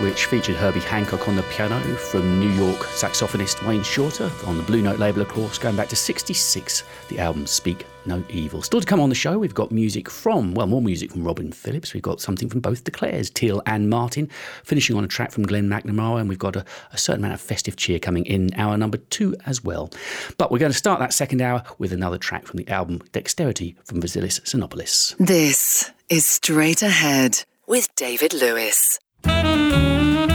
Which 0.00 0.24
featured 0.24 0.56
Herbie 0.56 0.80
Hancock 0.80 1.28
on 1.28 1.36
the 1.36 1.42
piano 1.42 1.78
from 1.94 2.40
New 2.40 2.48
York 2.48 2.78
saxophonist 2.78 3.66
Wayne 3.68 3.82
Shorter 3.82 4.30
on 4.46 4.56
the 4.56 4.62
Blue 4.62 4.80
Note 4.80 4.98
label, 4.98 5.20
of 5.20 5.28
course, 5.28 5.58
going 5.58 5.76
back 5.76 5.88
to 5.88 5.96
66, 5.96 6.84
the 7.08 7.18
album 7.18 7.46
Speak 7.46 7.84
No 8.06 8.24
Evil. 8.30 8.62
Still 8.62 8.80
to 8.80 8.86
come 8.86 8.98
on 8.98 9.10
the 9.10 9.14
show, 9.14 9.38
we've 9.38 9.52
got 9.52 9.70
music 9.70 10.08
from, 10.08 10.54
well, 10.54 10.66
more 10.66 10.80
music 10.80 11.12
from 11.12 11.22
Robin 11.22 11.52
Phillips. 11.52 11.92
We've 11.92 12.02
got 12.02 12.18
something 12.18 12.48
from 12.48 12.60
both 12.60 12.84
the 12.84 12.90
Claires, 12.90 13.28
Teal 13.28 13.60
and 13.66 13.90
Martin, 13.90 14.30
finishing 14.64 14.96
on 14.96 15.04
a 15.04 15.06
track 15.06 15.32
from 15.32 15.44
Glenn 15.44 15.68
MacNamara, 15.68 16.20
and 16.20 16.30
we've 16.30 16.38
got 16.38 16.56
a, 16.56 16.64
a 16.94 16.98
certain 16.98 17.20
amount 17.20 17.34
of 17.34 17.42
festive 17.42 17.76
cheer 17.76 17.98
coming 17.98 18.24
in 18.24 18.54
hour 18.54 18.78
number 18.78 18.96
two 18.96 19.36
as 19.44 19.62
well. 19.62 19.90
But 20.38 20.50
we're 20.50 20.58
going 20.60 20.72
to 20.72 20.78
start 20.78 21.00
that 21.00 21.12
second 21.12 21.42
hour 21.42 21.62
with 21.76 21.92
another 21.92 22.16
track 22.16 22.46
from 22.46 22.56
the 22.56 22.68
album 22.68 23.02
Dexterity 23.12 23.76
from 23.84 24.00
Vasilis 24.00 24.40
Xenopoulos. 24.40 25.14
This 25.18 25.92
is 26.08 26.24
Straight 26.24 26.80
Ahead 26.80 27.44
with 27.66 27.94
David 27.96 28.32
Lewis. 28.32 28.98
Thank 29.22 30.24
you. 30.24 30.29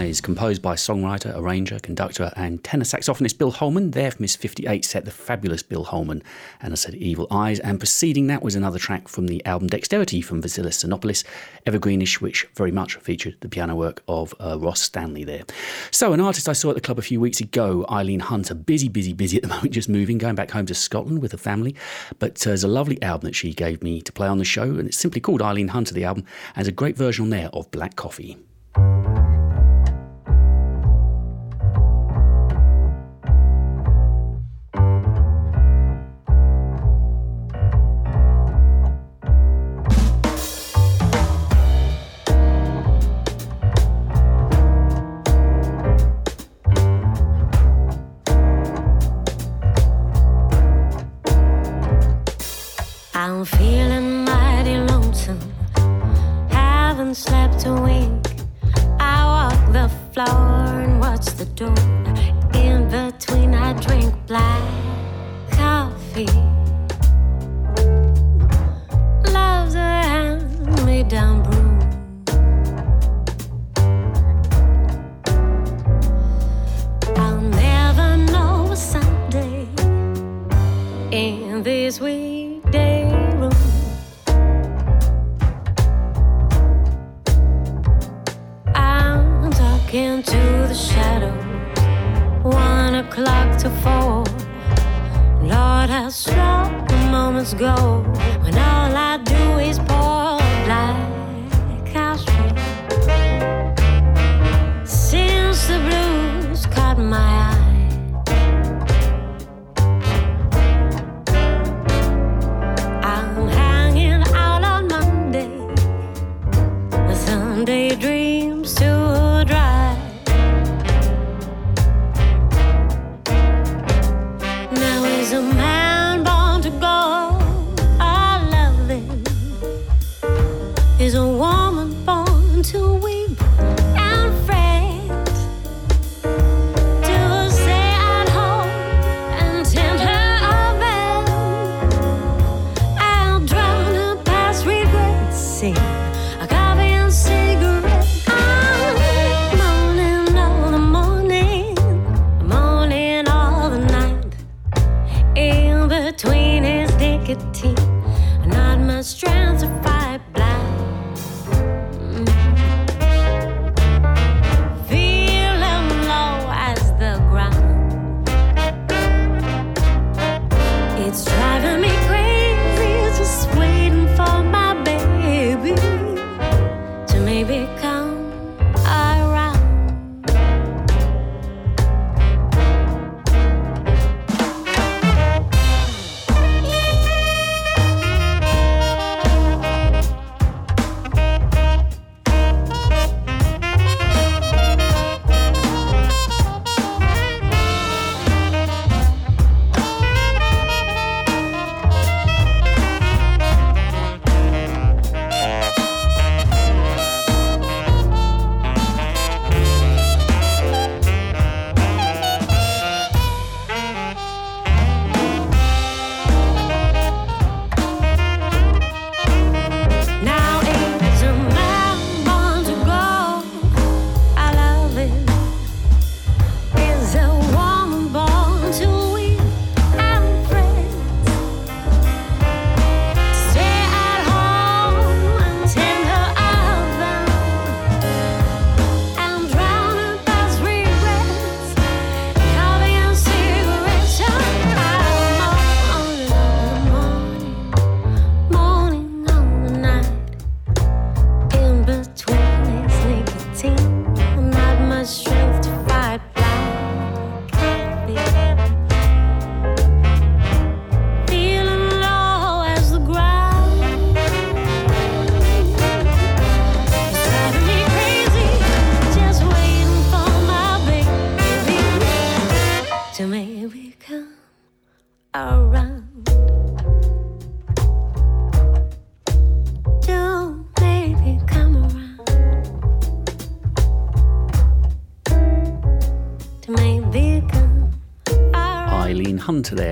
Eyes, 0.00 0.22
composed 0.22 0.62
by 0.62 0.76
songwriter, 0.76 1.36
arranger, 1.36 1.78
conductor, 1.78 2.32
and 2.34 2.64
tenor 2.64 2.84
saxophonist 2.84 3.36
Bill 3.36 3.50
Holman. 3.50 3.90
There 3.90 4.10
from 4.10 4.22
his 4.22 4.34
58 4.34 4.82
set, 4.82 5.04
the 5.04 5.10
fabulous 5.10 5.62
Bill 5.62 5.84
Holman, 5.84 6.22
and 6.62 6.72
I 6.72 6.76
said 6.76 6.94
Evil 6.94 7.26
Eyes. 7.30 7.60
And 7.60 7.78
preceding 7.78 8.26
that 8.28 8.42
was 8.42 8.54
another 8.54 8.78
track 8.78 9.08
from 9.08 9.26
the 9.26 9.44
album 9.44 9.68
Dexterity 9.68 10.22
from 10.22 10.40
Vasilis 10.40 10.82
Xenopoulos, 10.82 11.22
Evergreenish, 11.66 12.18
which 12.18 12.48
very 12.54 12.70
much 12.70 12.94
featured 12.94 13.36
the 13.40 13.48
piano 13.50 13.76
work 13.76 14.02
of 14.08 14.34
uh, 14.40 14.58
Ross 14.58 14.80
Stanley 14.80 15.22
there. 15.22 15.42
So, 15.90 16.14
an 16.14 16.20
artist 16.22 16.48
I 16.48 16.54
saw 16.54 16.70
at 16.70 16.76
the 16.76 16.80
club 16.80 16.98
a 16.98 17.02
few 17.02 17.20
weeks 17.20 17.40
ago, 17.40 17.84
Eileen 17.90 18.20
Hunter, 18.20 18.54
busy, 18.54 18.88
busy, 18.88 19.12
busy 19.12 19.36
at 19.36 19.42
the 19.42 19.48
moment, 19.54 19.72
just 19.72 19.90
moving, 19.90 20.16
going 20.16 20.34
back 20.34 20.50
home 20.50 20.64
to 20.64 20.74
Scotland 20.74 21.20
with 21.20 21.32
her 21.32 21.38
family. 21.38 21.76
But 22.18 22.40
uh, 22.46 22.50
there's 22.50 22.64
a 22.64 22.68
lovely 22.68 23.00
album 23.02 23.26
that 23.26 23.36
she 23.36 23.52
gave 23.52 23.82
me 23.82 24.00
to 24.00 24.12
play 24.12 24.28
on 24.28 24.38
the 24.38 24.46
show, 24.46 24.62
and 24.62 24.88
it's 24.88 24.98
simply 24.98 25.20
called 25.20 25.42
Eileen 25.42 25.68
Hunter, 25.68 25.92
the 25.92 26.04
album, 26.04 26.24
and 26.54 26.56
there's 26.56 26.68
a 26.68 26.72
great 26.72 26.96
version 26.96 27.24
on 27.24 27.30
there 27.30 27.50
of 27.52 27.70
Black 27.70 27.96
Coffee. 27.96 28.38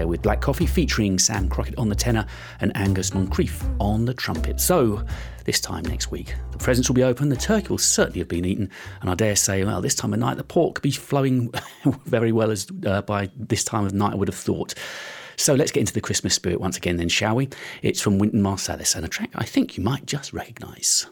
with 0.08 0.22
Black 0.22 0.40
Coffee 0.40 0.66
featuring 0.66 1.18
Sam 1.18 1.48
Crockett 1.48 1.78
on 1.78 1.88
the 1.88 1.94
tenor 1.94 2.26
and 2.60 2.76
Angus 2.76 3.14
Moncrief 3.14 3.62
on 3.78 4.04
the 4.04 4.14
trumpet. 4.14 4.60
So, 4.60 5.04
this 5.44 5.60
time 5.60 5.84
next 5.84 6.10
week, 6.10 6.34
the 6.50 6.58
presents 6.58 6.88
will 6.88 6.94
be 6.94 7.02
open, 7.02 7.28
the 7.28 7.36
turkey 7.36 7.68
will 7.68 7.78
certainly 7.78 8.18
have 8.18 8.28
been 8.28 8.44
eaten, 8.44 8.70
and 9.00 9.10
I 9.10 9.14
dare 9.14 9.36
say, 9.36 9.64
well, 9.64 9.80
this 9.80 9.94
time 9.94 10.12
of 10.12 10.18
night, 10.18 10.36
the 10.36 10.44
pork 10.44 10.74
could 10.74 10.82
be 10.82 10.90
flowing 10.90 11.52
very 12.04 12.32
well 12.32 12.50
as 12.50 12.66
uh, 12.86 13.02
by 13.02 13.30
this 13.36 13.64
time 13.64 13.86
of 13.86 13.94
night 13.94 14.12
I 14.12 14.16
would 14.16 14.28
have 14.28 14.36
thought. 14.36 14.74
So 15.36 15.54
let's 15.54 15.70
get 15.70 15.80
into 15.80 15.94
the 15.94 16.00
Christmas 16.00 16.34
spirit 16.34 16.60
once 16.60 16.76
again, 16.76 16.96
then, 16.96 17.08
shall 17.08 17.36
we? 17.36 17.48
It's 17.80 18.00
from 18.00 18.18
Wynton 18.18 18.42
Marsalis 18.42 18.96
and 18.96 19.04
a 19.04 19.08
track 19.08 19.30
I 19.36 19.44
think 19.44 19.76
you 19.76 19.84
might 19.84 20.04
just 20.04 20.32
recognise. 20.32 21.06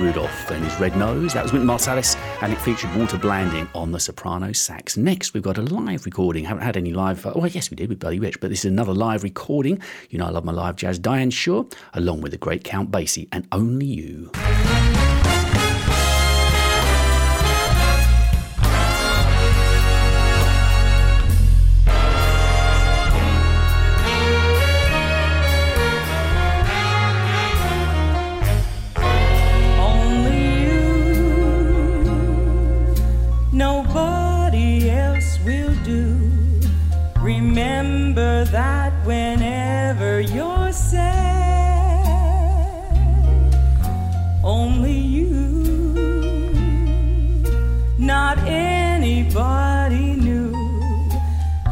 Rudolph 0.00 0.50
and 0.50 0.64
his 0.64 0.80
Red 0.80 0.96
Nose. 0.96 1.34
That 1.34 1.42
was 1.42 1.52
Wynton 1.52 1.68
Marsalis, 1.68 2.16
and 2.42 2.52
it 2.52 2.60
featured 2.60 2.94
Walter 2.96 3.18
Blanding 3.18 3.68
on 3.74 3.92
the 3.92 4.00
soprano 4.00 4.52
sax. 4.52 4.96
Next, 4.96 5.34
we've 5.34 5.42
got 5.42 5.58
a 5.58 5.62
live 5.62 6.06
recording. 6.06 6.44
Haven't 6.44 6.64
had 6.64 6.76
any 6.76 6.92
live. 6.92 7.24
Oh, 7.26 7.44
yes, 7.44 7.70
we 7.70 7.76
did 7.76 7.90
with 7.90 8.00
Buddy 8.00 8.18
Rich, 8.18 8.40
but 8.40 8.50
this 8.50 8.64
is 8.64 8.70
another 8.70 8.94
live 8.94 9.22
recording. 9.22 9.80
You 10.08 10.18
know, 10.18 10.26
I 10.26 10.30
love 10.30 10.44
my 10.44 10.52
live 10.52 10.76
jazz. 10.76 10.98
Diane 10.98 11.30
Schuur, 11.30 11.72
along 11.92 12.22
with 12.22 12.32
the 12.32 12.38
great 12.38 12.64
Count 12.64 12.90
Basie, 12.90 13.28
and 13.30 13.46
Only 13.52 13.86
You. 13.86 14.30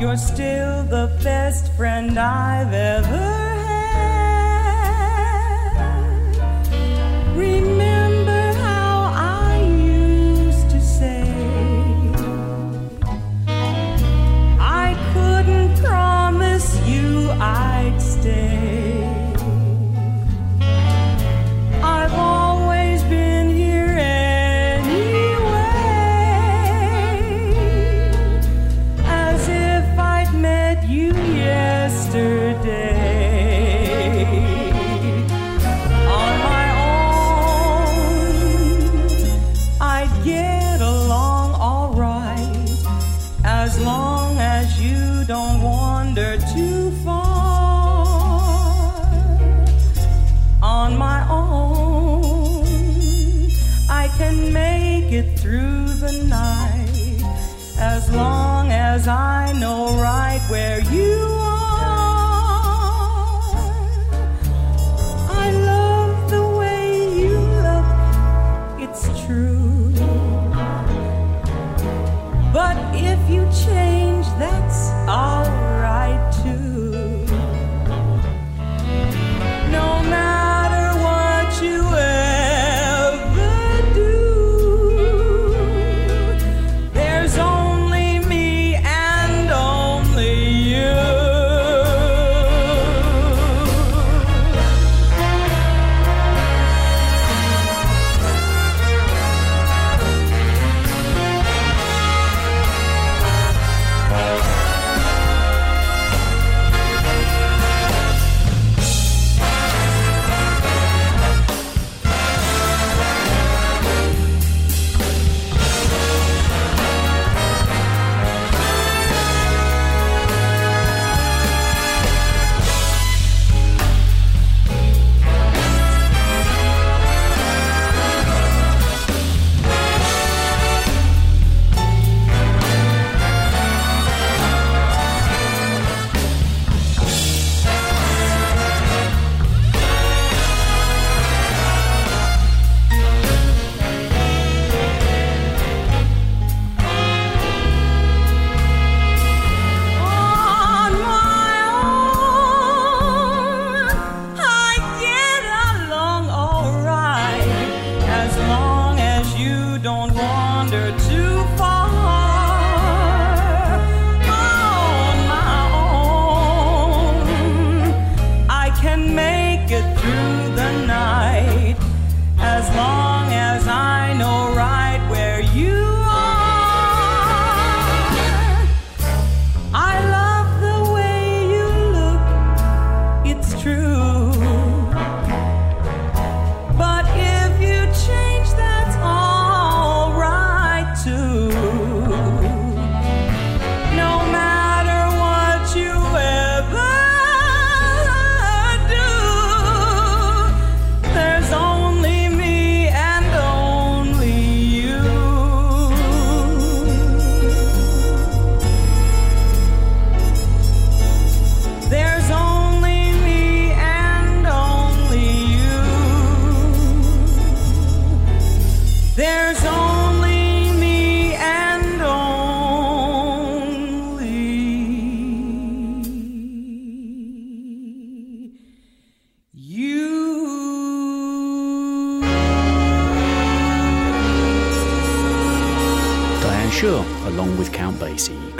You're 0.08 0.16
still 0.16 0.84
the 0.84 1.12
best 1.22 1.70
friend 1.74 2.18
I've 2.18 2.72
ever 2.72 3.47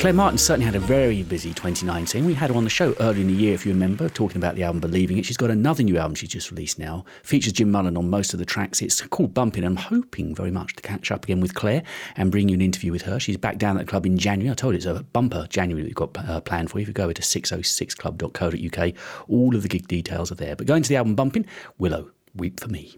Claire 0.09 0.17
Martin 0.17 0.39
certainly 0.39 0.65
had 0.65 0.75
a 0.75 0.81
very 0.81 1.23
busy 1.23 1.51
2019. 1.51 2.25
We 2.25 2.33
had 2.33 2.49
her 2.49 2.57
on 2.57 2.65
the 2.65 2.71
show 2.71 2.95
earlier 2.99 3.21
in 3.21 3.27
the 3.27 3.35
year, 3.35 3.53
if 3.53 3.67
you 3.67 3.73
remember, 3.75 4.09
talking 4.09 4.39
about 4.39 4.55
the 4.55 4.63
album 4.63 4.81
Believing 4.81 5.19
It. 5.19 5.27
She's 5.27 5.37
got 5.37 5.51
another 5.51 5.83
new 5.83 5.99
album 5.99 6.15
she's 6.15 6.31
just 6.31 6.51
released 6.51 6.79
now. 6.79 7.05
Features 7.23 7.53
Jim 7.53 7.71
Mullen 7.71 7.95
on 7.95 8.09
most 8.09 8.33
of 8.33 8.39
the 8.39 8.47
tracks. 8.47 8.81
It's 8.81 9.03
called 9.03 9.35
Bumping. 9.35 9.65
I'm 9.65 9.77
hoping 9.77 10.35
very 10.35 10.51
much 10.51 10.77
to 10.77 10.83
catch 10.83 11.11
up 11.11 11.25
again 11.25 11.43
with 11.43 11.53
Claire 11.53 11.83
and 12.17 12.31
bring 12.31 12.49
you 12.49 12.55
an 12.55 12.63
interview 12.63 12.91
with 12.91 13.03
her. 13.03 13.21
She's 13.21 13.37
back 13.37 13.59
down 13.59 13.77
at 13.77 13.85
the 13.85 13.91
club 13.91 14.07
in 14.07 14.17
January. 14.17 14.51
I 14.51 14.55
told 14.55 14.73
you 14.73 14.79
it's 14.79 14.87
a 14.87 15.05
bumper 15.13 15.47
January 15.51 15.83
that 15.83 15.89
we've 15.89 15.95
got 15.95 16.17
uh, 16.27 16.41
planned 16.41 16.71
for 16.71 16.79
you. 16.79 16.85
If 16.85 16.89
you 16.89 16.95
go 16.95 17.05
over 17.05 17.13
to 17.13 17.21
606club.co.uk, 17.21 18.95
all 19.29 19.55
of 19.55 19.61
the 19.61 19.69
gig 19.69 19.89
details 19.89 20.33
are 20.33 20.37
there. 20.37 20.57
But 20.57 20.67
going 20.67 20.85
to 20.85 20.89
the 20.89 20.97
album 20.97 21.17
Bumping, 21.17 21.45
Willow, 21.77 22.13
Weep 22.35 22.61
for 22.61 22.69
Me. 22.69 22.97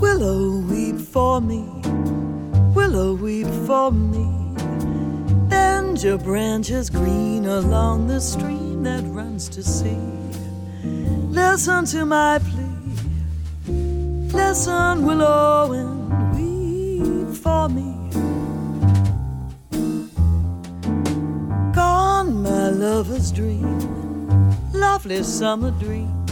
Willow, 0.00 0.58
weep 0.68 0.98
for 0.98 1.40
me. 1.40 1.64
Willow, 2.74 3.14
weep 3.14 3.46
for 3.66 3.90
me. 3.90 4.28
Bend 5.48 6.02
your 6.02 6.18
branches 6.18 6.90
green 6.90 7.46
along 7.46 8.08
the 8.08 8.20
stream 8.20 8.82
that 8.82 9.02
runs 9.04 9.48
to 9.48 9.62
sea. 9.62 9.96
Listen 11.30 11.86
to 11.86 12.04
my 12.04 12.40
plea. 12.40 13.72
Listen, 14.34 15.06
Willow, 15.06 15.72
and 15.72 16.36
weep 16.36 17.34
for 17.36 17.70
me. 17.70 17.93
My 22.64 22.70
lover's 22.70 23.30
dream. 23.30 23.78
Lovely 24.72 25.22
summer 25.22 25.70
dream 25.72 26.24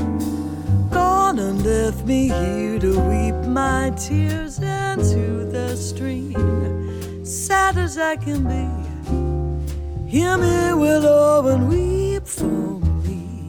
gone 0.89 1.39
and 1.39 1.63
left 1.63 2.07
me 2.07 2.29
here 2.29 2.79
to 2.79 2.99
weep 3.01 3.35
my 3.47 3.93
tears 3.99 4.59
into 4.59 5.45
the 5.53 5.77
stream. 5.77 7.27
Sad 7.27 7.77
as 7.77 7.99
I 7.99 8.17
can 8.17 8.45
be, 8.45 10.11
hear 10.11 10.39
me, 10.39 10.73
willow, 10.73 11.43
oh, 11.45 11.49
and 11.49 11.69
weep 11.69 12.27
for 12.27 12.81
me. 13.05 13.47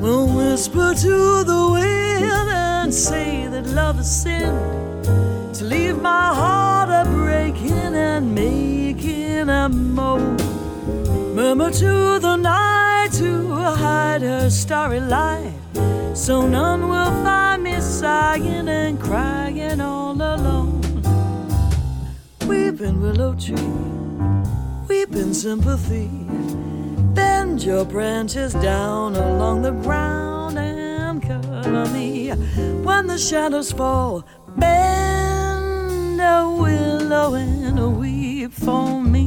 We'll 0.00 0.26
whisper 0.26 0.92
to 0.92 1.44
the 1.44 1.68
wind 1.70 2.50
and 2.50 2.92
say 2.92 3.46
that 3.46 3.64
love 3.68 4.00
is 4.00 4.10
sin 4.10 4.85
to 5.58 5.64
leave 5.64 6.02
my 6.02 6.34
heart 6.34 6.90
a 6.90 7.08
breaking 7.10 7.94
and 7.94 8.34
making 8.34 9.48
a 9.48 9.68
moan. 9.68 10.36
Murmur 11.34 11.70
to 11.70 12.18
the 12.18 12.36
night 12.36 13.08
to 13.12 13.54
hide 13.54 14.20
her 14.20 14.50
starry 14.50 15.00
light, 15.00 15.54
so 16.14 16.46
none 16.46 16.88
will 16.88 17.10
find 17.24 17.62
me 17.62 17.80
sighing 17.80 18.68
and 18.68 19.00
crying 19.00 19.80
all 19.80 20.14
alone. 20.14 20.82
Weeping 22.46 23.00
willow 23.00 23.34
tree, 23.34 23.72
weeping 24.88 25.32
sympathy, 25.32 26.10
bend 27.14 27.62
your 27.62 27.86
branches 27.86 28.52
down 28.54 29.16
along 29.16 29.62
the 29.62 29.72
ground 29.72 30.58
and 30.58 31.22
cover 31.22 31.86
me. 31.94 32.30
When 32.84 33.06
the 33.06 33.16
shadows 33.16 33.72
fall, 33.72 34.26
bend 34.58 35.25
a 36.26 36.50
willow 36.50 37.34
and 37.34 37.98
weep 37.98 38.52
for 38.52 39.00
me. 39.00 39.25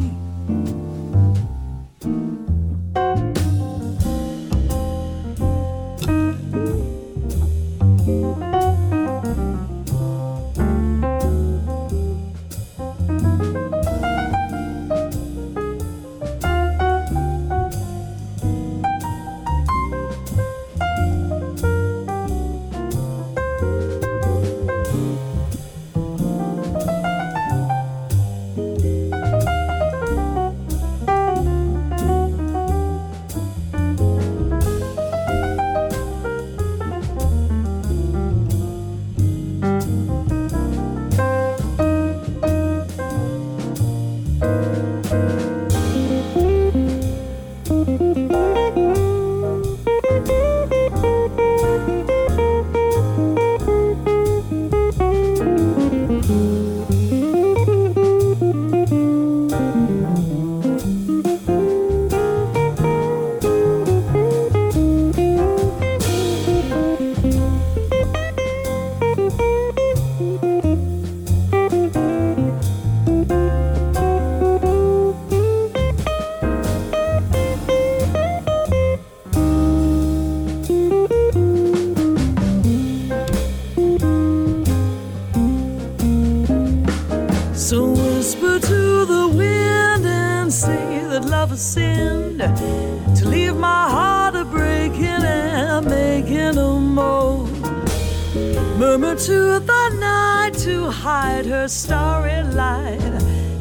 Murmur 98.99 99.15
to 99.15 99.59
the 99.59 99.89
night 99.97 100.53
to 100.65 100.89
hide 100.89 101.45
her 101.45 101.69
starry 101.69 102.43
light, 102.43 102.99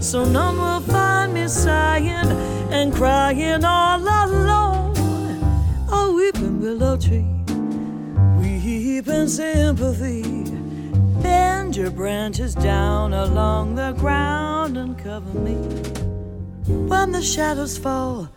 so 0.01 0.25
none 0.25 0.57
will 0.57 0.81
find 0.81 1.33
me 1.33 1.47
sighing 1.47 2.29
and 2.73 2.93
crying 2.93 3.65
all 3.65 4.01
alone. 4.01 4.97
Oh, 5.89 6.13
weeping 6.17 6.61
willow 6.61 6.97
tree, 6.97 7.25
weeping 8.41 9.29
sympathy. 9.29 10.23
Bend 11.23 11.77
your 11.77 11.93
branches 11.93 12.57
down 12.57 13.13
along 13.13 13.77
the 13.77 13.93
ground 13.93 14.77
and 14.77 14.99
cover 14.99 15.39
me. 15.39 15.55
When 16.67 17.13
the 17.13 17.23
shadows 17.23 17.79
fall, 17.79 18.29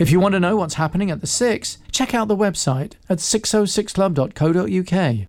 If 0.00 0.10
you 0.10 0.18
want 0.18 0.32
to 0.32 0.40
know 0.40 0.56
what's 0.56 0.74
happening 0.74 1.10
at 1.10 1.20
the 1.20 1.26
6, 1.26 1.76
check 1.92 2.14
out 2.14 2.28
the 2.28 2.34
website 2.34 2.94
at 3.10 3.18
606club.co.uk. 3.18 5.26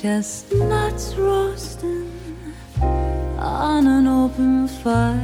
chestnuts 0.00 1.12
an 1.12 1.20
open 4.22 4.68
fire. 4.68 5.18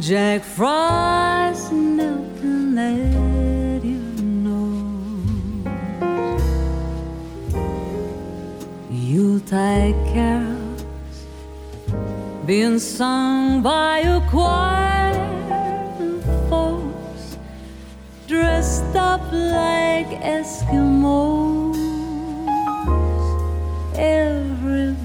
Jack 0.00 0.42
Frost 0.42 1.70
milking 1.70 2.74
that 2.76 3.84
you 3.84 4.00
know. 4.44 4.72
Yuletide 8.90 9.98
carols 10.14 10.84
being 12.46 12.78
sung 12.78 13.62
by 13.62 13.98
a 13.98 14.20
choir 14.30 15.12
and 16.00 16.24
folks 16.48 17.36
dressed 18.26 18.96
up 18.96 19.20
like 19.30 20.10
Eskimos. 20.36 21.36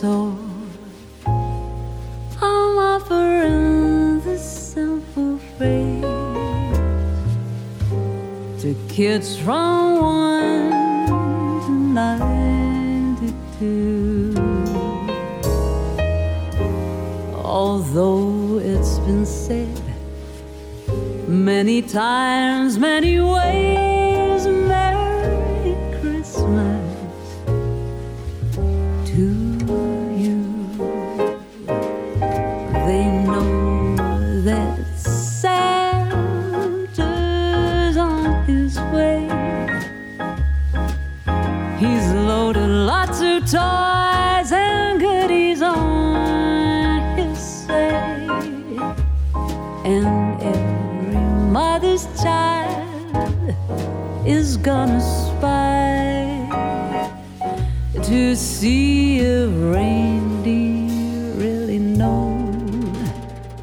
And 0.00 0.06
so 0.06 0.38
I'm 2.40 2.78
offering 2.78 4.20
this 4.20 4.44
simple 4.72 5.38
phrase 5.56 6.04
to 8.62 8.76
kids 8.88 9.36
from 9.38 9.98
one 10.00 10.70
to 11.64 11.70
ninety-two. 11.94 13.34
Although 17.34 18.60
it's 18.62 18.98
been 19.00 19.26
said 19.26 19.82
many 21.26 21.82
times, 21.82 22.78
many 22.78 23.18
ways, 23.18 24.46
Merry 24.46 25.07
gonna 54.62 55.00
spy 55.00 56.48
to 58.02 58.34
see 58.36 59.18
if 59.18 59.50
reindeer 59.74 61.34
really 61.34 61.78
know 61.78 62.36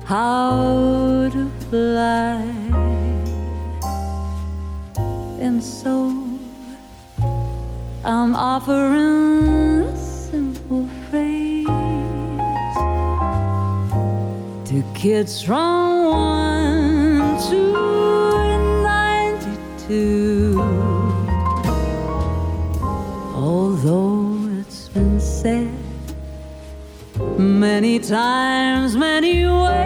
how 0.05 1.29
to 1.31 1.49
fly. 1.69 2.43
And 5.39 5.63
so 5.63 6.13
I'm 8.03 8.35
offering 8.35 9.83
a 9.83 9.97
simple 9.97 10.87
phrase 11.09 11.65
to 14.69 14.83
kids 14.93 15.41
from 15.41 16.05
one 16.05 17.37
to 17.49 17.59
ninety-two. 18.83 20.34
Although 23.87 24.49
it's 24.61 24.89
been 24.89 25.19
said 25.19 25.71
many 27.37 27.99
times, 27.99 28.97
many 28.97 29.45
ways, 29.45 29.84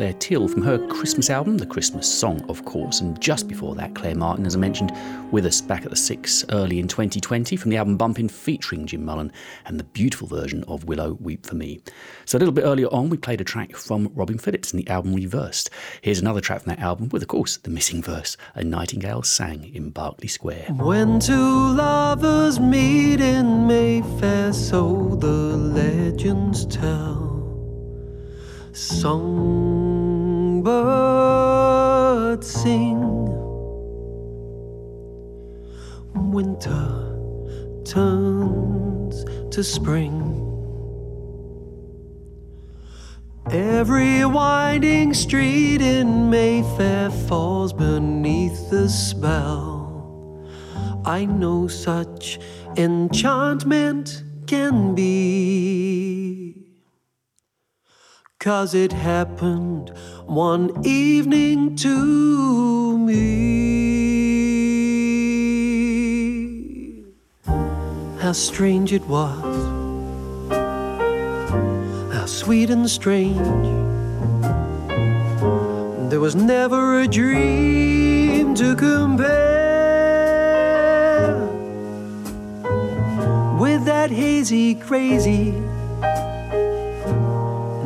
Clare 0.00 0.14
Teal 0.14 0.48
from 0.48 0.62
her 0.62 0.78
Christmas 0.86 1.28
album, 1.28 1.58
The 1.58 1.66
Christmas 1.66 2.10
Song, 2.10 2.42
of 2.48 2.64
course. 2.64 3.02
And 3.02 3.20
just 3.20 3.46
before 3.46 3.74
that, 3.74 3.94
Claire 3.94 4.14
Martin, 4.14 4.46
as 4.46 4.56
I 4.56 4.58
mentioned, 4.58 4.96
with 5.30 5.44
us 5.44 5.60
back 5.60 5.84
at 5.84 5.90
the 5.90 5.96
Six 5.96 6.42
early 6.48 6.78
in 6.78 6.88
2020 6.88 7.54
from 7.56 7.70
the 7.70 7.76
album 7.76 7.98
Bumpin' 7.98 8.30
featuring 8.30 8.86
Jim 8.86 9.04
Mullen 9.04 9.30
and 9.66 9.78
the 9.78 9.84
beautiful 9.84 10.26
version 10.26 10.64
of 10.68 10.84
Willow 10.84 11.18
Weep 11.20 11.44
for 11.44 11.54
Me. 11.54 11.82
So 12.24 12.38
a 12.38 12.40
little 12.40 12.54
bit 12.54 12.64
earlier 12.64 12.86
on, 12.86 13.10
we 13.10 13.18
played 13.18 13.42
a 13.42 13.44
track 13.44 13.76
from 13.76 14.10
Robin 14.14 14.38
Phillips 14.38 14.72
and 14.72 14.82
the 14.82 14.88
album 14.88 15.12
Reversed. 15.12 15.68
Here's 16.00 16.18
another 16.18 16.40
track 16.40 16.62
from 16.62 16.70
that 16.70 16.82
album 16.82 17.10
with, 17.10 17.20
of 17.20 17.28
course, 17.28 17.58
the 17.58 17.68
missing 17.68 18.02
verse, 18.02 18.38
A 18.54 18.64
Nightingale 18.64 19.22
Sang 19.24 19.70
in 19.74 19.90
Berkeley 19.90 20.28
Square. 20.28 20.68
When 20.78 21.20
two 21.20 21.74
lovers 21.74 22.58
meet 22.58 23.20
in 23.20 23.66
Mayfair, 23.66 24.54
so 24.54 25.14
the 25.20 25.26
legends 25.26 26.64
tell. 26.64 27.20
Songbirds 30.70 32.46
sing. 32.46 33.00
Winter 36.30 36.88
turns 37.84 39.24
to 39.50 39.64
spring. 39.64 40.16
Every 43.50 44.24
winding 44.24 45.12
street 45.12 45.82
in 45.82 46.30
Mayfair 46.30 47.10
falls 47.10 47.72
beneath 47.72 48.70
the 48.70 48.88
spell. 48.88 50.46
I 51.04 51.24
know 51.24 51.66
such 51.66 52.38
enchantment 52.76 54.22
can 54.46 54.94
be. 54.94 56.29
Cause 58.40 58.72
it 58.72 58.90
happened 58.90 59.92
one 60.24 60.70
evening 60.82 61.76
to 61.76 62.96
me. 62.96 63.20
How 68.18 68.32
strange 68.32 68.94
it 68.94 69.06
was, 69.06 69.44
how 72.14 72.24
sweet 72.24 72.70
and 72.70 72.88
strange. 72.88 73.36
There 76.08 76.20
was 76.20 76.34
never 76.34 77.00
a 77.00 77.06
dream 77.06 78.54
to 78.54 78.74
compare 78.74 79.36
with 83.60 83.84
that 83.84 84.10
hazy, 84.10 84.76
crazy 84.76 85.52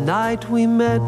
night 0.05 0.48
we 0.51 0.66
met 0.66 1.01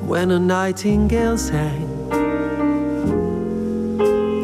when 0.00 0.30
a 0.30 0.38
nightingale 0.38 1.36
sang 1.36 1.82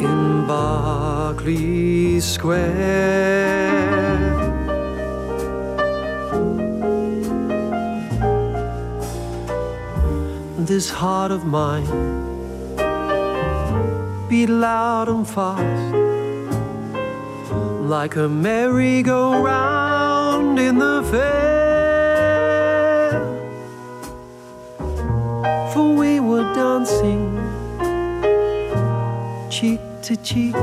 in 0.07 0.47
Berkeley 0.47 2.21
Square. 2.21 2.69
This 10.59 10.91
heart 10.91 11.33
of 11.33 11.47
mine 11.47 11.87
beat 14.29 14.51
loud 14.51 15.09
and 15.09 15.27
fast 15.27 15.95
like 17.89 18.17
a 18.17 18.29
merry-go-round 18.29 20.59
in 20.59 20.79
the 20.79 21.03
fair. 21.11 21.62
For 25.73 25.95
we 25.95 26.21
were 26.21 26.45
dancing 26.53 27.41
cheek 29.49 29.81
to 30.03 30.17
cheek, 30.17 30.55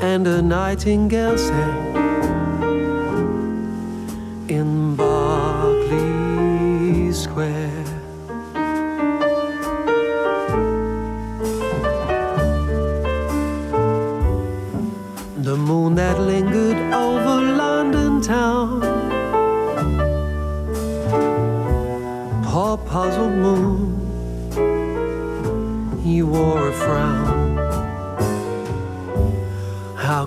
and 0.00 0.26
a 0.26 0.40
nightingale 0.40 1.36
sang 1.36 1.96
in 4.48 4.96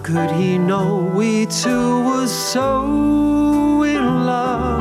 could 0.07 0.31
he 0.31 0.57
know 0.57 1.11
we 1.13 1.45
two 1.47 2.01
were 2.05 2.27
so 2.27 3.83
in 3.83 4.25
love? 4.25 4.79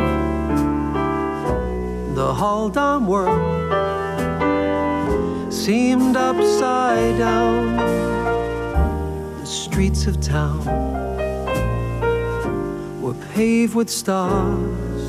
The 2.15 2.33
whole 2.33 2.69
darn 2.69 3.09
world 3.09 3.83
seemed 5.53 6.17
upside 6.17 7.19
down 7.19 7.77
the 9.41 9.47
streets 9.47 10.07
of 10.07 10.21
town 10.21 10.65
were 13.03 13.15
paved 13.35 13.75
with 13.75 13.91
stars. 13.91 15.03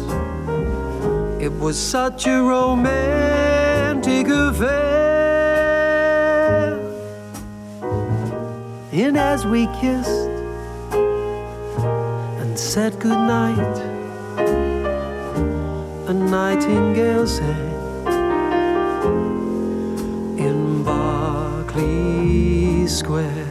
It 1.39 1.51
was 1.59 1.77
such 1.77 2.25
a 2.25 2.41
romantic 2.41 4.27
affair. 4.29 4.96
And 8.99 9.15
as 9.15 9.45
we 9.45 9.67
kissed 9.79 10.29
and 12.41 12.57
said 12.57 12.99
goodnight, 12.99 13.77
a 16.07 16.13
nightingale 16.13 17.27
sang 17.27 17.75
in 20.39 20.83
Berkeley 20.83 22.87
Square. 22.87 23.46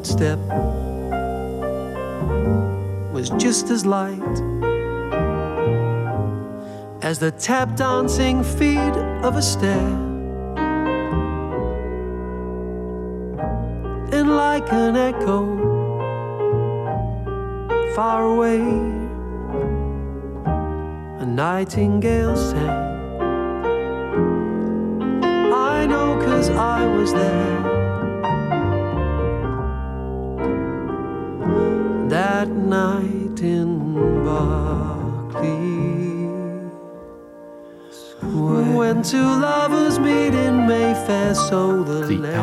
Our 0.00 0.06
homeward 0.06 0.06
step 0.06 0.38
was 3.12 3.30
just 3.30 3.70
as 3.70 3.84
light 3.84 4.20
as 7.02 7.18
the 7.18 7.30
tap 7.32 7.76
dancing 7.76 8.42
feet 8.42 8.96
of 9.22 9.36
a 9.36 9.42
stair. 9.42 10.09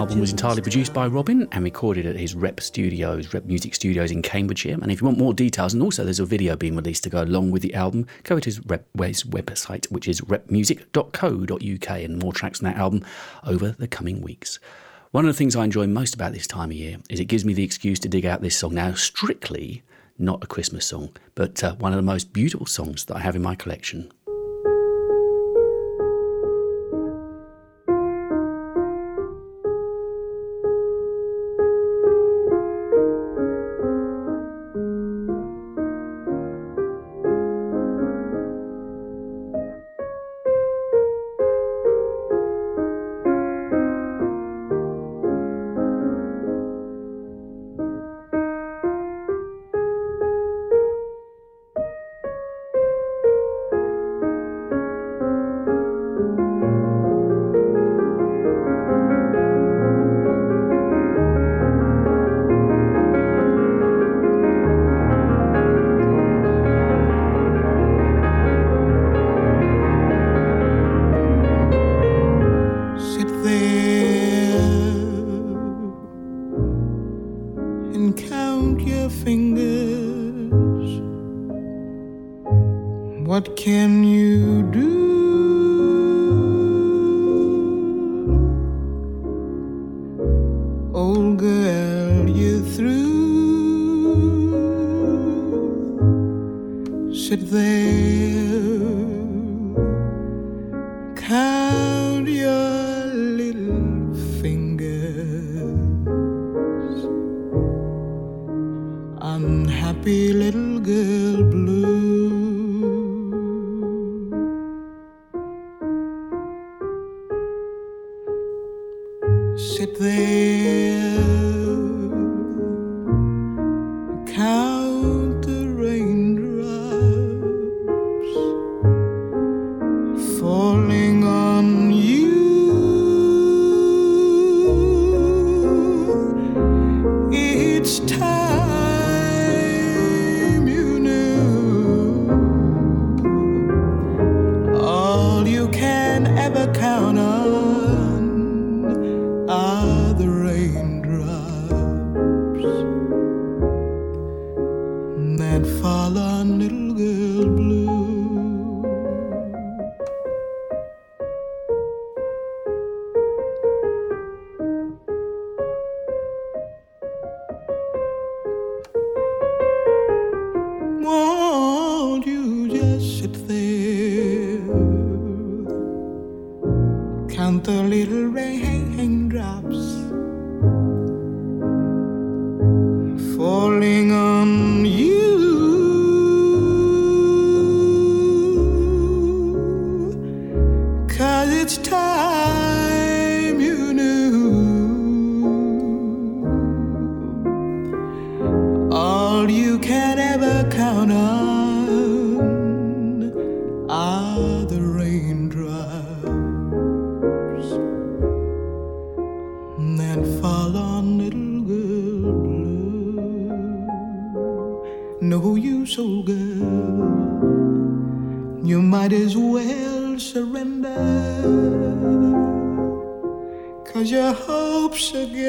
Album 0.07 0.21
was 0.21 0.31
entirely 0.31 0.61
produced 0.61 0.93
by 0.93 1.05
Robin 1.05 1.47
and 1.51 1.63
recorded 1.63 2.05
at 2.05 2.15
his 2.15 2.33
Rep 2.33 2.61
Studios, 2.61 3.33
Rep 3.33 3.43
Music 3.43 3.75
Studios 3.75 4.09
in 4.09 4.21
Cambridgeshire. 4.21 4.77
And 4.81 4.89
if 4.89 5.01
you 5.01 5.05
want 5.05 5.17
more 5.17 5.33
details, 5.33 5.73
and 5.73 5.83
also 5.83 6.03
there's 6.03 6.21
a 6.21 6.25
video 6.25 6.55
being 6.55 6.75
released 6.75 7.03
to 7.03 7.09
go 7.09 7.21
along 7.21 7.51
with 7.51 7.61
the 7.61 7.73
album, 7.73 8.07
go 8.23 8.39
to 8.39 8.45
his, 8.45 8.65
rep, 8.65 8.87
his 8.97 9.25
website, 9.25 9.91
which 9.91 10.07
is 10.07 10.21
repmusic.co.uk, 10.21 11.89
and 11.89 12.19
more 12.19 12.33
tracks 12.33 12.63
on 12.63 12.71
that 12.71 12.77
album 12.77 13.05
over 13.43 13.71
the 13.71 13.87
coming 13.87 14.21
weeks. 14.21 14.59
One 15.11 15.25
of 15.25 15.29
the 15.29 15.37
things 15.37 15.55
I 15.55 15.65
enjoy 15.65 15.87
most 15.87 16.15
about 16.15 16.31
this 16.31 16.47
time 16.47 16.71
of 16.71 16.77
year 16.77 16.97
is 17.09 17.19
it 17.19 17.25
gives 17.25 17.45
me 17.45 17.53
the 17.53 17.63
excuse 17.63 17.99
to 17.99 18.09
dig 18.09 18.25
out 18.25 18.41
this 18.41 18.57
song. 18.57 18.73
Now, 18.73 18.93
strictly, 18.93 19.83
not 20.17 20.43
a 20.43 20.47
Christmas 20.47 20.85
song, 20.85 21.09
but 21.35 21.63
uh, 21.63 21.75
one 21.75 21.91
of 21.91 21.97
the 21.97 22.01
most 22.01 22.31
beautiful 22.31 22.65
songs 22.65 23.05
that 23.05 23.17
I 23.17 23.19
have 23.19 23.35
in 23.35 23.41
my 23.41 23.55
collection. 23.55 24.11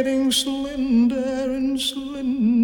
Getting 0.08 0.32
slender 0.32 1.52
and 1.52 1.78
slender. 1.78 2.57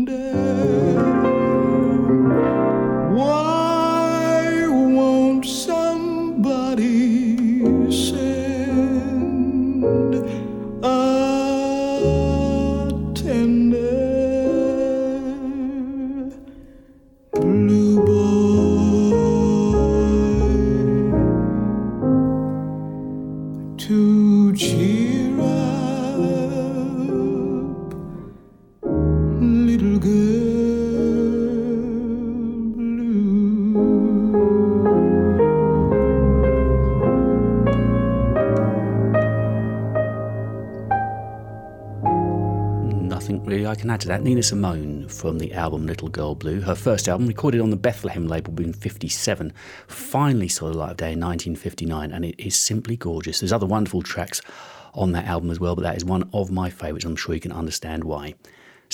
Nina 44.24 44.42
Simone 44.42 45.06
from 45.06 45.38
the 45.38 45.52
album 45.52 45.86
Little 45.86 46.09
Girl 46.09 46.34
Blue, 46.34 46.62
her 46.62 46.74
first 46.74 47.09
album, 47.09 47.26
recorded 47.26 47.60
on 47.60 47.68
the 47.68 47.76
Bethlehem 47.76 48.26
label 48.26 48.59
in 48.59 48.72
57, 48.72 49.52
finally 49.86 50.48
saw 50.48 50.70
the 50.70 50.78
light 50.78 50.92
of 50.92 50.96
day 50.96 51.12
in 51.12 51.20
1959, 51.20 52.10
and 52.10 52.24
it 52.24 52.34
is 52.38 52.56
simply 52.56 52.96
gorgeous. 52.96 53.40
There's 53.40 53.52
other 53.52 53.66
wonderful 53.66 54.01
tracks 54.01 54.40
on 54.94 55.12
that 55.12 55.26
album 55.26 55.51
as 55.51 55.60
well, 55.60 55.74
but 55.74 55.82
that 55.82 55.98
is 55.98 56.06
one 56.06 56.30
of 56.32 56.51
my 56.51 56.70
favourites. 56.70 57.05
I'm 57.05 57.16
sure 57.16 57.34
you 57.34 57.40
can 57.42 57.52
understand 57.52 58.02
why. 58.05 58.32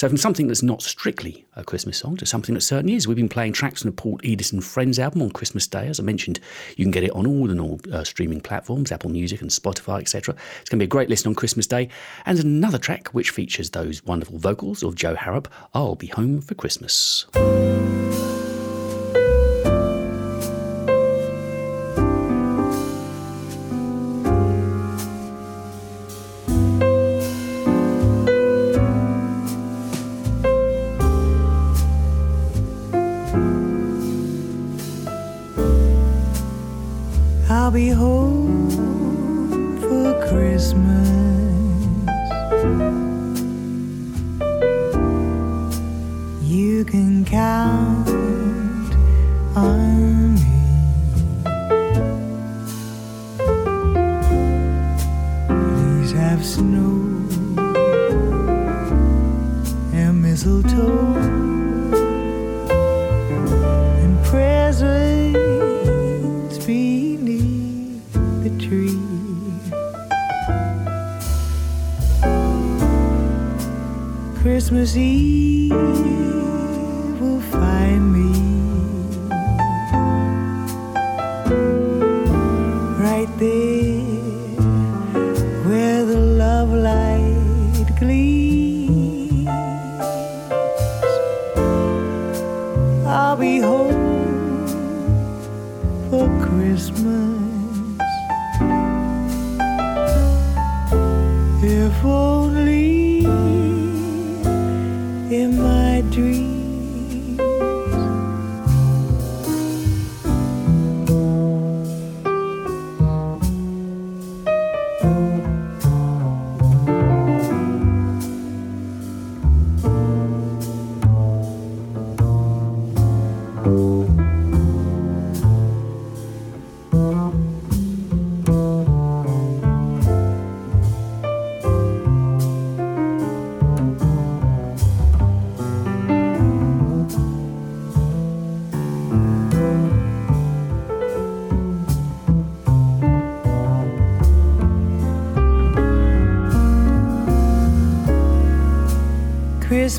So, 0.01 0.09
from 0.09 0.17
something 0.17 0.47
that's 0.47 0.63
not 0.63 0.81
strictly 0.81 1.45
a 1.57 1.63
Christmas 1.63 1.99
song 1.99 2.17
to 2.17 2.25
something 2.25 2.55
that 2.55 2.63
certainly 2.63 2.95
is, 2.95 3.07
we've 3.07 3.19
been 3.19 3.29
playing 3.29 3.53
tracks 3.53 3.83
from 3.83 3.91
the 3.91 3.97
Paul 3.97 4.17
Edis 4.21 4.51
and 4.51 4.65
Friends 4.65 4.99
album 4.99 5.21
on 5.21 5.31
Christmas 5.31 5.67
Day. 5.67 5.89
As 5.89 6.01
I 6.01 6.05
mentioned, 6.05 6.41
you 6.79 6.87
can 6.87 6.91
get 6.91 7.05
it 7.05 7.11
on 7.11 7.27
all 7.27 7.47
the 7.47 7.55
normal 7.55 7.81
uh, 7.93 8.03
streaming 8.03 8.41
platforms, 8.41 8.91
Apple 8.93 9.11
Music 9.11 9.43
and 9.43 9.51
Spotify, 9.51 10.01
etc. 10.01 10.35
It's 10.63 10.71
going 10.71 10.79
to 10.79 10.85
be 10.85 10.85
a 10.85 10.89
great 10.89 11.11
listen 11.11 11.29
on 11.29 11.35
Christmas 11.35 11.67
Day. 11.67 11.91
And 12.25 12.39
another 12.39 12.79
track 12.79 13.09
which 13.09 13.29
features 13.29 13.69
those 13.69 14.03
wonderful 14.07 14.39
vocals 14.39 14.83
of 14.83 14.95
Jo 14.95 15.17
Harrop, 15.17 15.49
I'll 15.75 15.97
Be 15.97 16.07
Home 16.07 16.41
for 16.41 16.55
Christmas. 16.55 17.27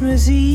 Christmas 0.02 0.30
Eve 0.30 0.51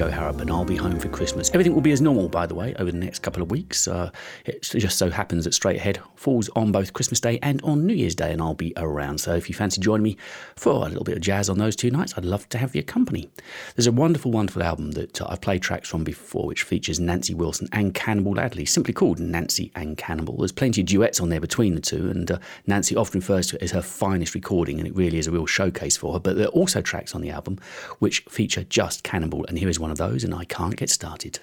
Jo 0.00 0.08
Harrop, 0.08 0.40
and 0.40 0.50
I'll 0.50 0.64
be 0.64 0.76
home 0.76 0.98
for 0.98 1.10
Christmas. 1.10 1.50
Everything 1.50 1.74
will 1.74 1.82
be 1.82 1.92
as 1.92 2.00
normal, 2.00 2.30
by 2.30 2.46
the 2.46 2.54
way, 2.54 2.74
over 2.78 2.90
the 2.90 2.96
next 2.96 3.18
couple 3.18 3.42
of 3.42 3.50
weeks. 3.50 3.86
Uh, 3.86 4.10
it 4.46 4.62
just 4.62 4.96
so 4.96 5.10
happens 5.10 5.44
that 5.44 5.52
Straight 5.52 5.76
Ahead 5.76 6.00
falls 6.14 6.48
on 6.56 6.72
both 6.72 6.94
Christmas 6.94 7.20
Day 7.20 7.38
and 7.42 7.60
on 7.60 7.86
New 7.86 7.92
Year's 7.92 8.14
Day, 8.14 8.32
and 8.32 8.40
I'll 8.40 8.54
be 8.54 8.72
around. 8.78 9.18
So 9.18 9.34
if 9.34 9.50
you 9.50 9.54
fancy 9.54 9.78
joining 9.78 10.04
me 10.04 10.16
for 10.56 10.86
a 10.86 10.88
little 10.88 11.04
bit 11.04 11.16
of 11.16 11.20
jazz 11.20 11.50
on 11.50 11.58
those 11.58 11.76
two 11.76 11.90
nights, 11.90 12.14
I'd 12.16 12.24
love 12.24 12.48
to 12.48 12.56
have 12.56 12.74
your 12.74 12.82
company. 12.82 13.28
There's 13.76 13.86
a 13.86 13.92
wonderful, 13.92 14.30
wonderful 14.30 14.62
album 14.62 14.92
that 14.92 15.20
uh, 15.20 15.26
I've 15.28 15.42
played 15.42 15.60
tracks 15.60 15.90
from 15.90 16.02
before, 16.02 16.46
which 16.46 16.62
features 16.62 16.98
Nancy 16.98 17.34
Wilson 17.34 17.68
and 17.72 17.92
Cannonball 17.92 18.40
Adderley, 18.40 18.64
simply 18.64 18.94
called 18.94 19.20
Nancy 19.20 19.70
and 19.74 19.98
Cannonball. 19.98 20.38
There's 20.38 20.50
plenty 20.50 20.80
of 20.80 20.86
duets 20.86 21.20
on 21.20 21.28
there 21.28 21.40
between 21.40 21.74
the 21.74 21.80
two, 21.82 22.08
and 22.08 22.30
uh, 22.30 22.38
Nancy 22.66 22.96
often 22.96 23.20
refers 23.20 23.48
to 23.48 23.56
it 23.56 23.62
as 23.64 23.72
her 23.72 23.82
finest 23.82 24.34
recording, 24.34 24.78
and 24.78 24.88
it 24.88 24.96
really 24.96 25.18
is 25.18 25.26
a 25.26 25.30
real 25.30 25.44
showcase 25.44 25.98
for 25.98 26.14
her. 26.14 26.20
But 26.20 26.36
there 26.36 26.46
are 26.46 26.52
also 26.52 26.80
tracks 26.80 27.14
on 27.14 27.20
the 27.20 27.28
album 27.28 27.58
which 27.98 28.20
feature 28.30 28.64
just 28.64 29.02
Cannonball, 29.02 29.44
and 29.44 29.58
here 29.58 29.68
is 29.68 29.78
one 29.78 29.89
of 29.90 29.98
those, 29.98 30.24
and 30.24 30.34
I 30.34 30.44
can't 30.44 30.76
get 30.76 30.90
started. 30.90 31.40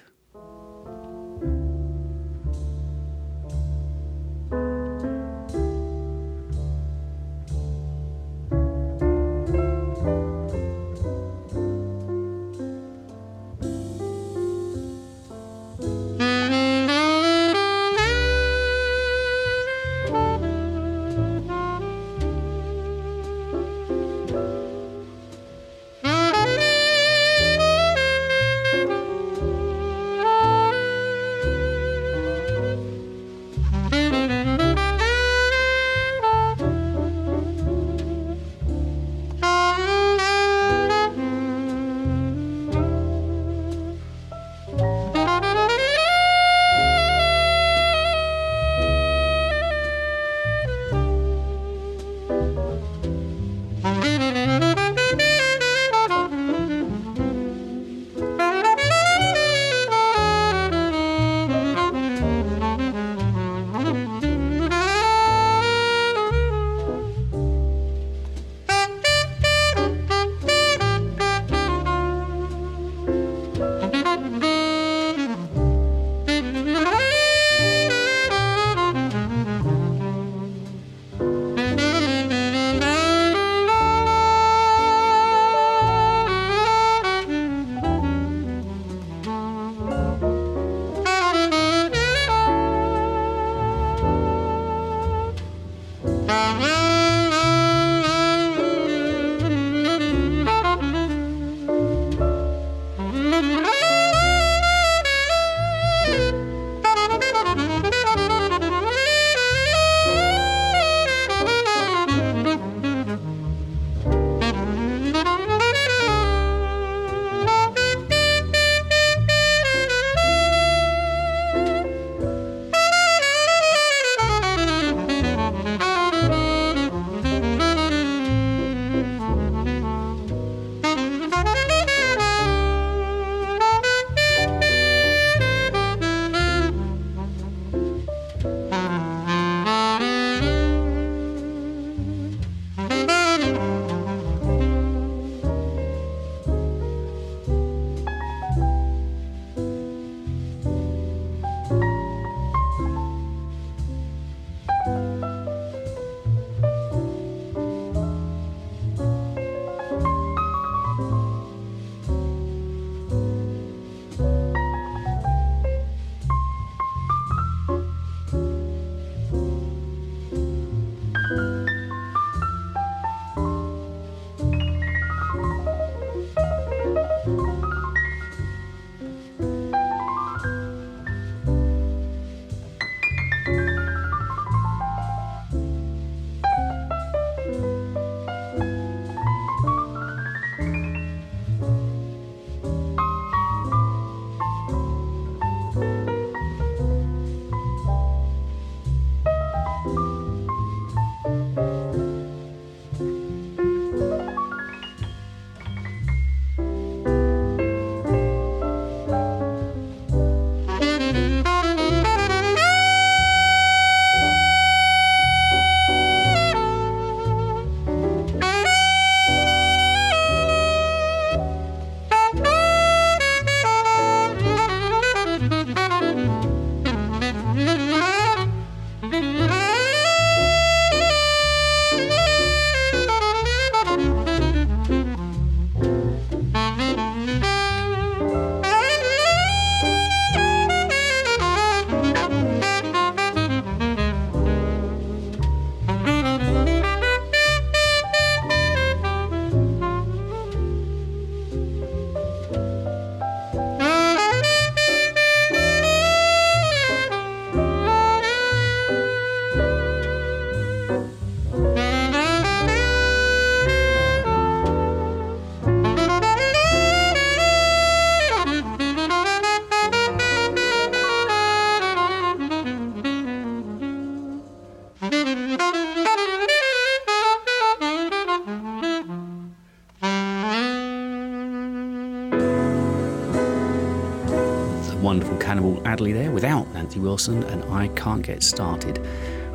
Without 286.38 286.72
Nancy 286.72 287.00
Wilson, 287.00 287.42
and 287.42 287.64
I 287.64 287.88
can't 287.96 288.22
get 288.22 288.44
started. 288.44 289.04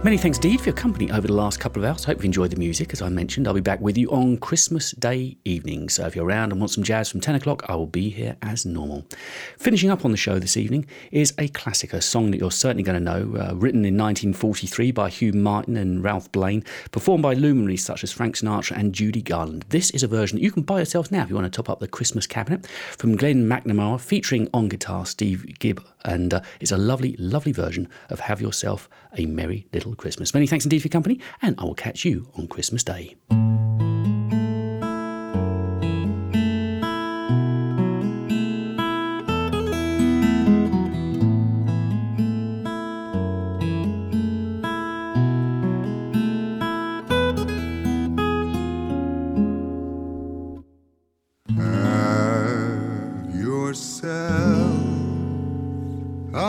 Many 0.04 0.18
thanks 0.18 0.38
indeed 0.38 0.60
for 0.60 0.66
your 0.66 0.76
company 0.76 1.10
over 1.12 1.26
the 1.26 1.34
last 1.34 1.62
couple 1.62 1.82
of 1.82 1.90
hours. 1.90 2.04
Hope 2.04 2.18
you've 2.18 2.26
enjoyed 2.26 2.52
the 2.52 2.58
music. 2.58 2.92
As 2.92 3.02
I 3.02 3.08
mentioned, 3.08 3.48
I'll 3.48 3.54
be 3.54 3.62
back 3.62 3.80
with 3.80 3.98
you 3.98 4.12
on 4.12 4.36
Christmas 4.36 4.92
Day 4.92 5.38
evening. 5.46 5.88
So 5.88 6.06
if 6.06 6.14
you're 6.14 6.26
around 6.26 6.52
and 6.52 6.60
want 6.60 6.72
some 6.72 6.84
jazz 6.84 7.10
from 7.10 7.22
10 7.22 7.36
o'clock, 7.36 7.64
I 7.70 7.76
will 7.76 7.88
be 7.88 8.10
here 8.10 8.36
as 8.42 8.66
normal. 8.66 9.06
Finishing 9.64 9.90
up 9.90 10.04
on 10.04 10.12
the 10.12 10.18
show 10.18 10.40
this 10.40 10.58
evening 10.58 10.86
is 11.10 11.34
a 11.38 11.48
classic, 11.48 11.94
a 11.94 12.02
song 12.02 12.32
that 12.32 12.38
you're 12.38 12.52
certainly 12.52 12.84
going 12.84 12.98
to 12.98 13.00
know, 13.00 13.22
uh, 13.38 13.56
written 13.56 13.86
in 13.86 13.96
1943 13.96 14.92
by 14.92 15.10
Hugh 15.10 15.32
Martin 15.32 15.78
and 15.78 16.04
Ralph 16.04 16.30
Blane, 16.34 16.66
performed 16.92 17.22
by 17.22 17.34
luminaries 17.34 17.82
such 17.82 18.04
as 18.04 18.12
Frank 18.12 18.36
Sinatra 18.36 18.78
and 18.78 18.94
Judy 18.94 19.22
Garland. 19.22 19.64
This 19.70 19.90
is 19.92 20.04
a 20.04 20.08
version 20.10 20.38
that 20.38 20.44
you 20.44 20.52
can 20.52 20.64
buy 20.64 20.80
yourself 20.80 21.14
now 21.14 21.24
if 21.24 21.30
you 21.30 21.36
want 21.36 21.46
to 21.46 21.56
top 21.56 21.70
up 21.70 21.80
the 21.80 21.88
Christmas 21.88 22.28
cabinet 22.28 22.68
from 22.68 23.16
Glenn 23.16 23.48
MacNamara, 23.48 24.02
featuring 24.02 24.50
on 24.54 24.68
guitar 24.68 25.06
Steve 25.06 25.58
Gibb. 25.60 25.82
And 26.04 26.34
uh, 26.34 26.42
it's 26.60 26.74
a 26.74 26.78
lovely, 26.78 27.16
lovely 27.18 27.54
version 27.54 27.88
of 28.10 28.20
Have 28.20 28.42
Yourself 28.42 28.90
a 29.18 29.26
Merry 29.28 29.66
Little 29.72 29.96
Christmas. 29.96 30.34
Many 30.34 30.46
thanks 30.46 30.66
indeed 30.66 30.80
for 30.80 30.88
your 30.88 30.92
company, 30.92 31.22
and 31.42 31.58
I 31.58 31.64
will 31.64 31.74
catch 31.74 32.04
you 32.04 32.28
on 32.36 32.48
Christmas 32.48 32.84
Day. 32.84 33.16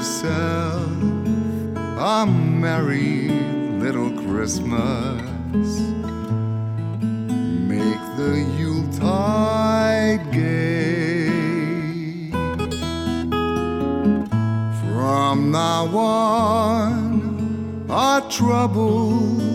Yourself 0.00 0.90
a 1.98 2.24
merry 2.26 3.28
little 3.84 4.10
Christmas. 4.22 5.68
Make 7.68 8.04
the 8.16 8.32
Yuletide 8.58 10.32
gay. 10.32 11.28
From 14.80 15.50
now 15.50 15.86
on, 15.94 17.86
our 17.90 18.22
troubles 18.30 19.49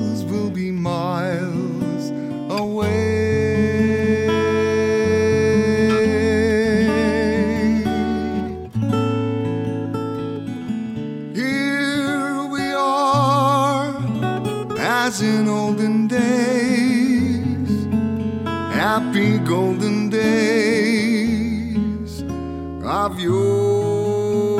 as 15.15 15.21
in 15.21 15.47
olden 15.47 16.07
days, 16.07 17.85
happy 18.75 19.37
golden 19.39 20.09
days 20.09 21.43
of 22.83 23.17
yore. 23.17 24.59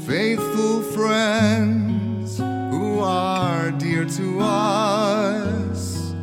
Faithful 0.00 0.82
friends 0.96 2.38
who 2.38 2.98
are 2.98 3.70
dear 3.70 4.04
to 4.04 4.40
us, 4.40 6.14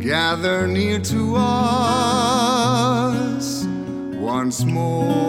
gather 0.00 0.66
near 0.66 0.98
to 0.98 1.36
us 1.36 1.46
once 4.18 4.64
more. 4.64 5.25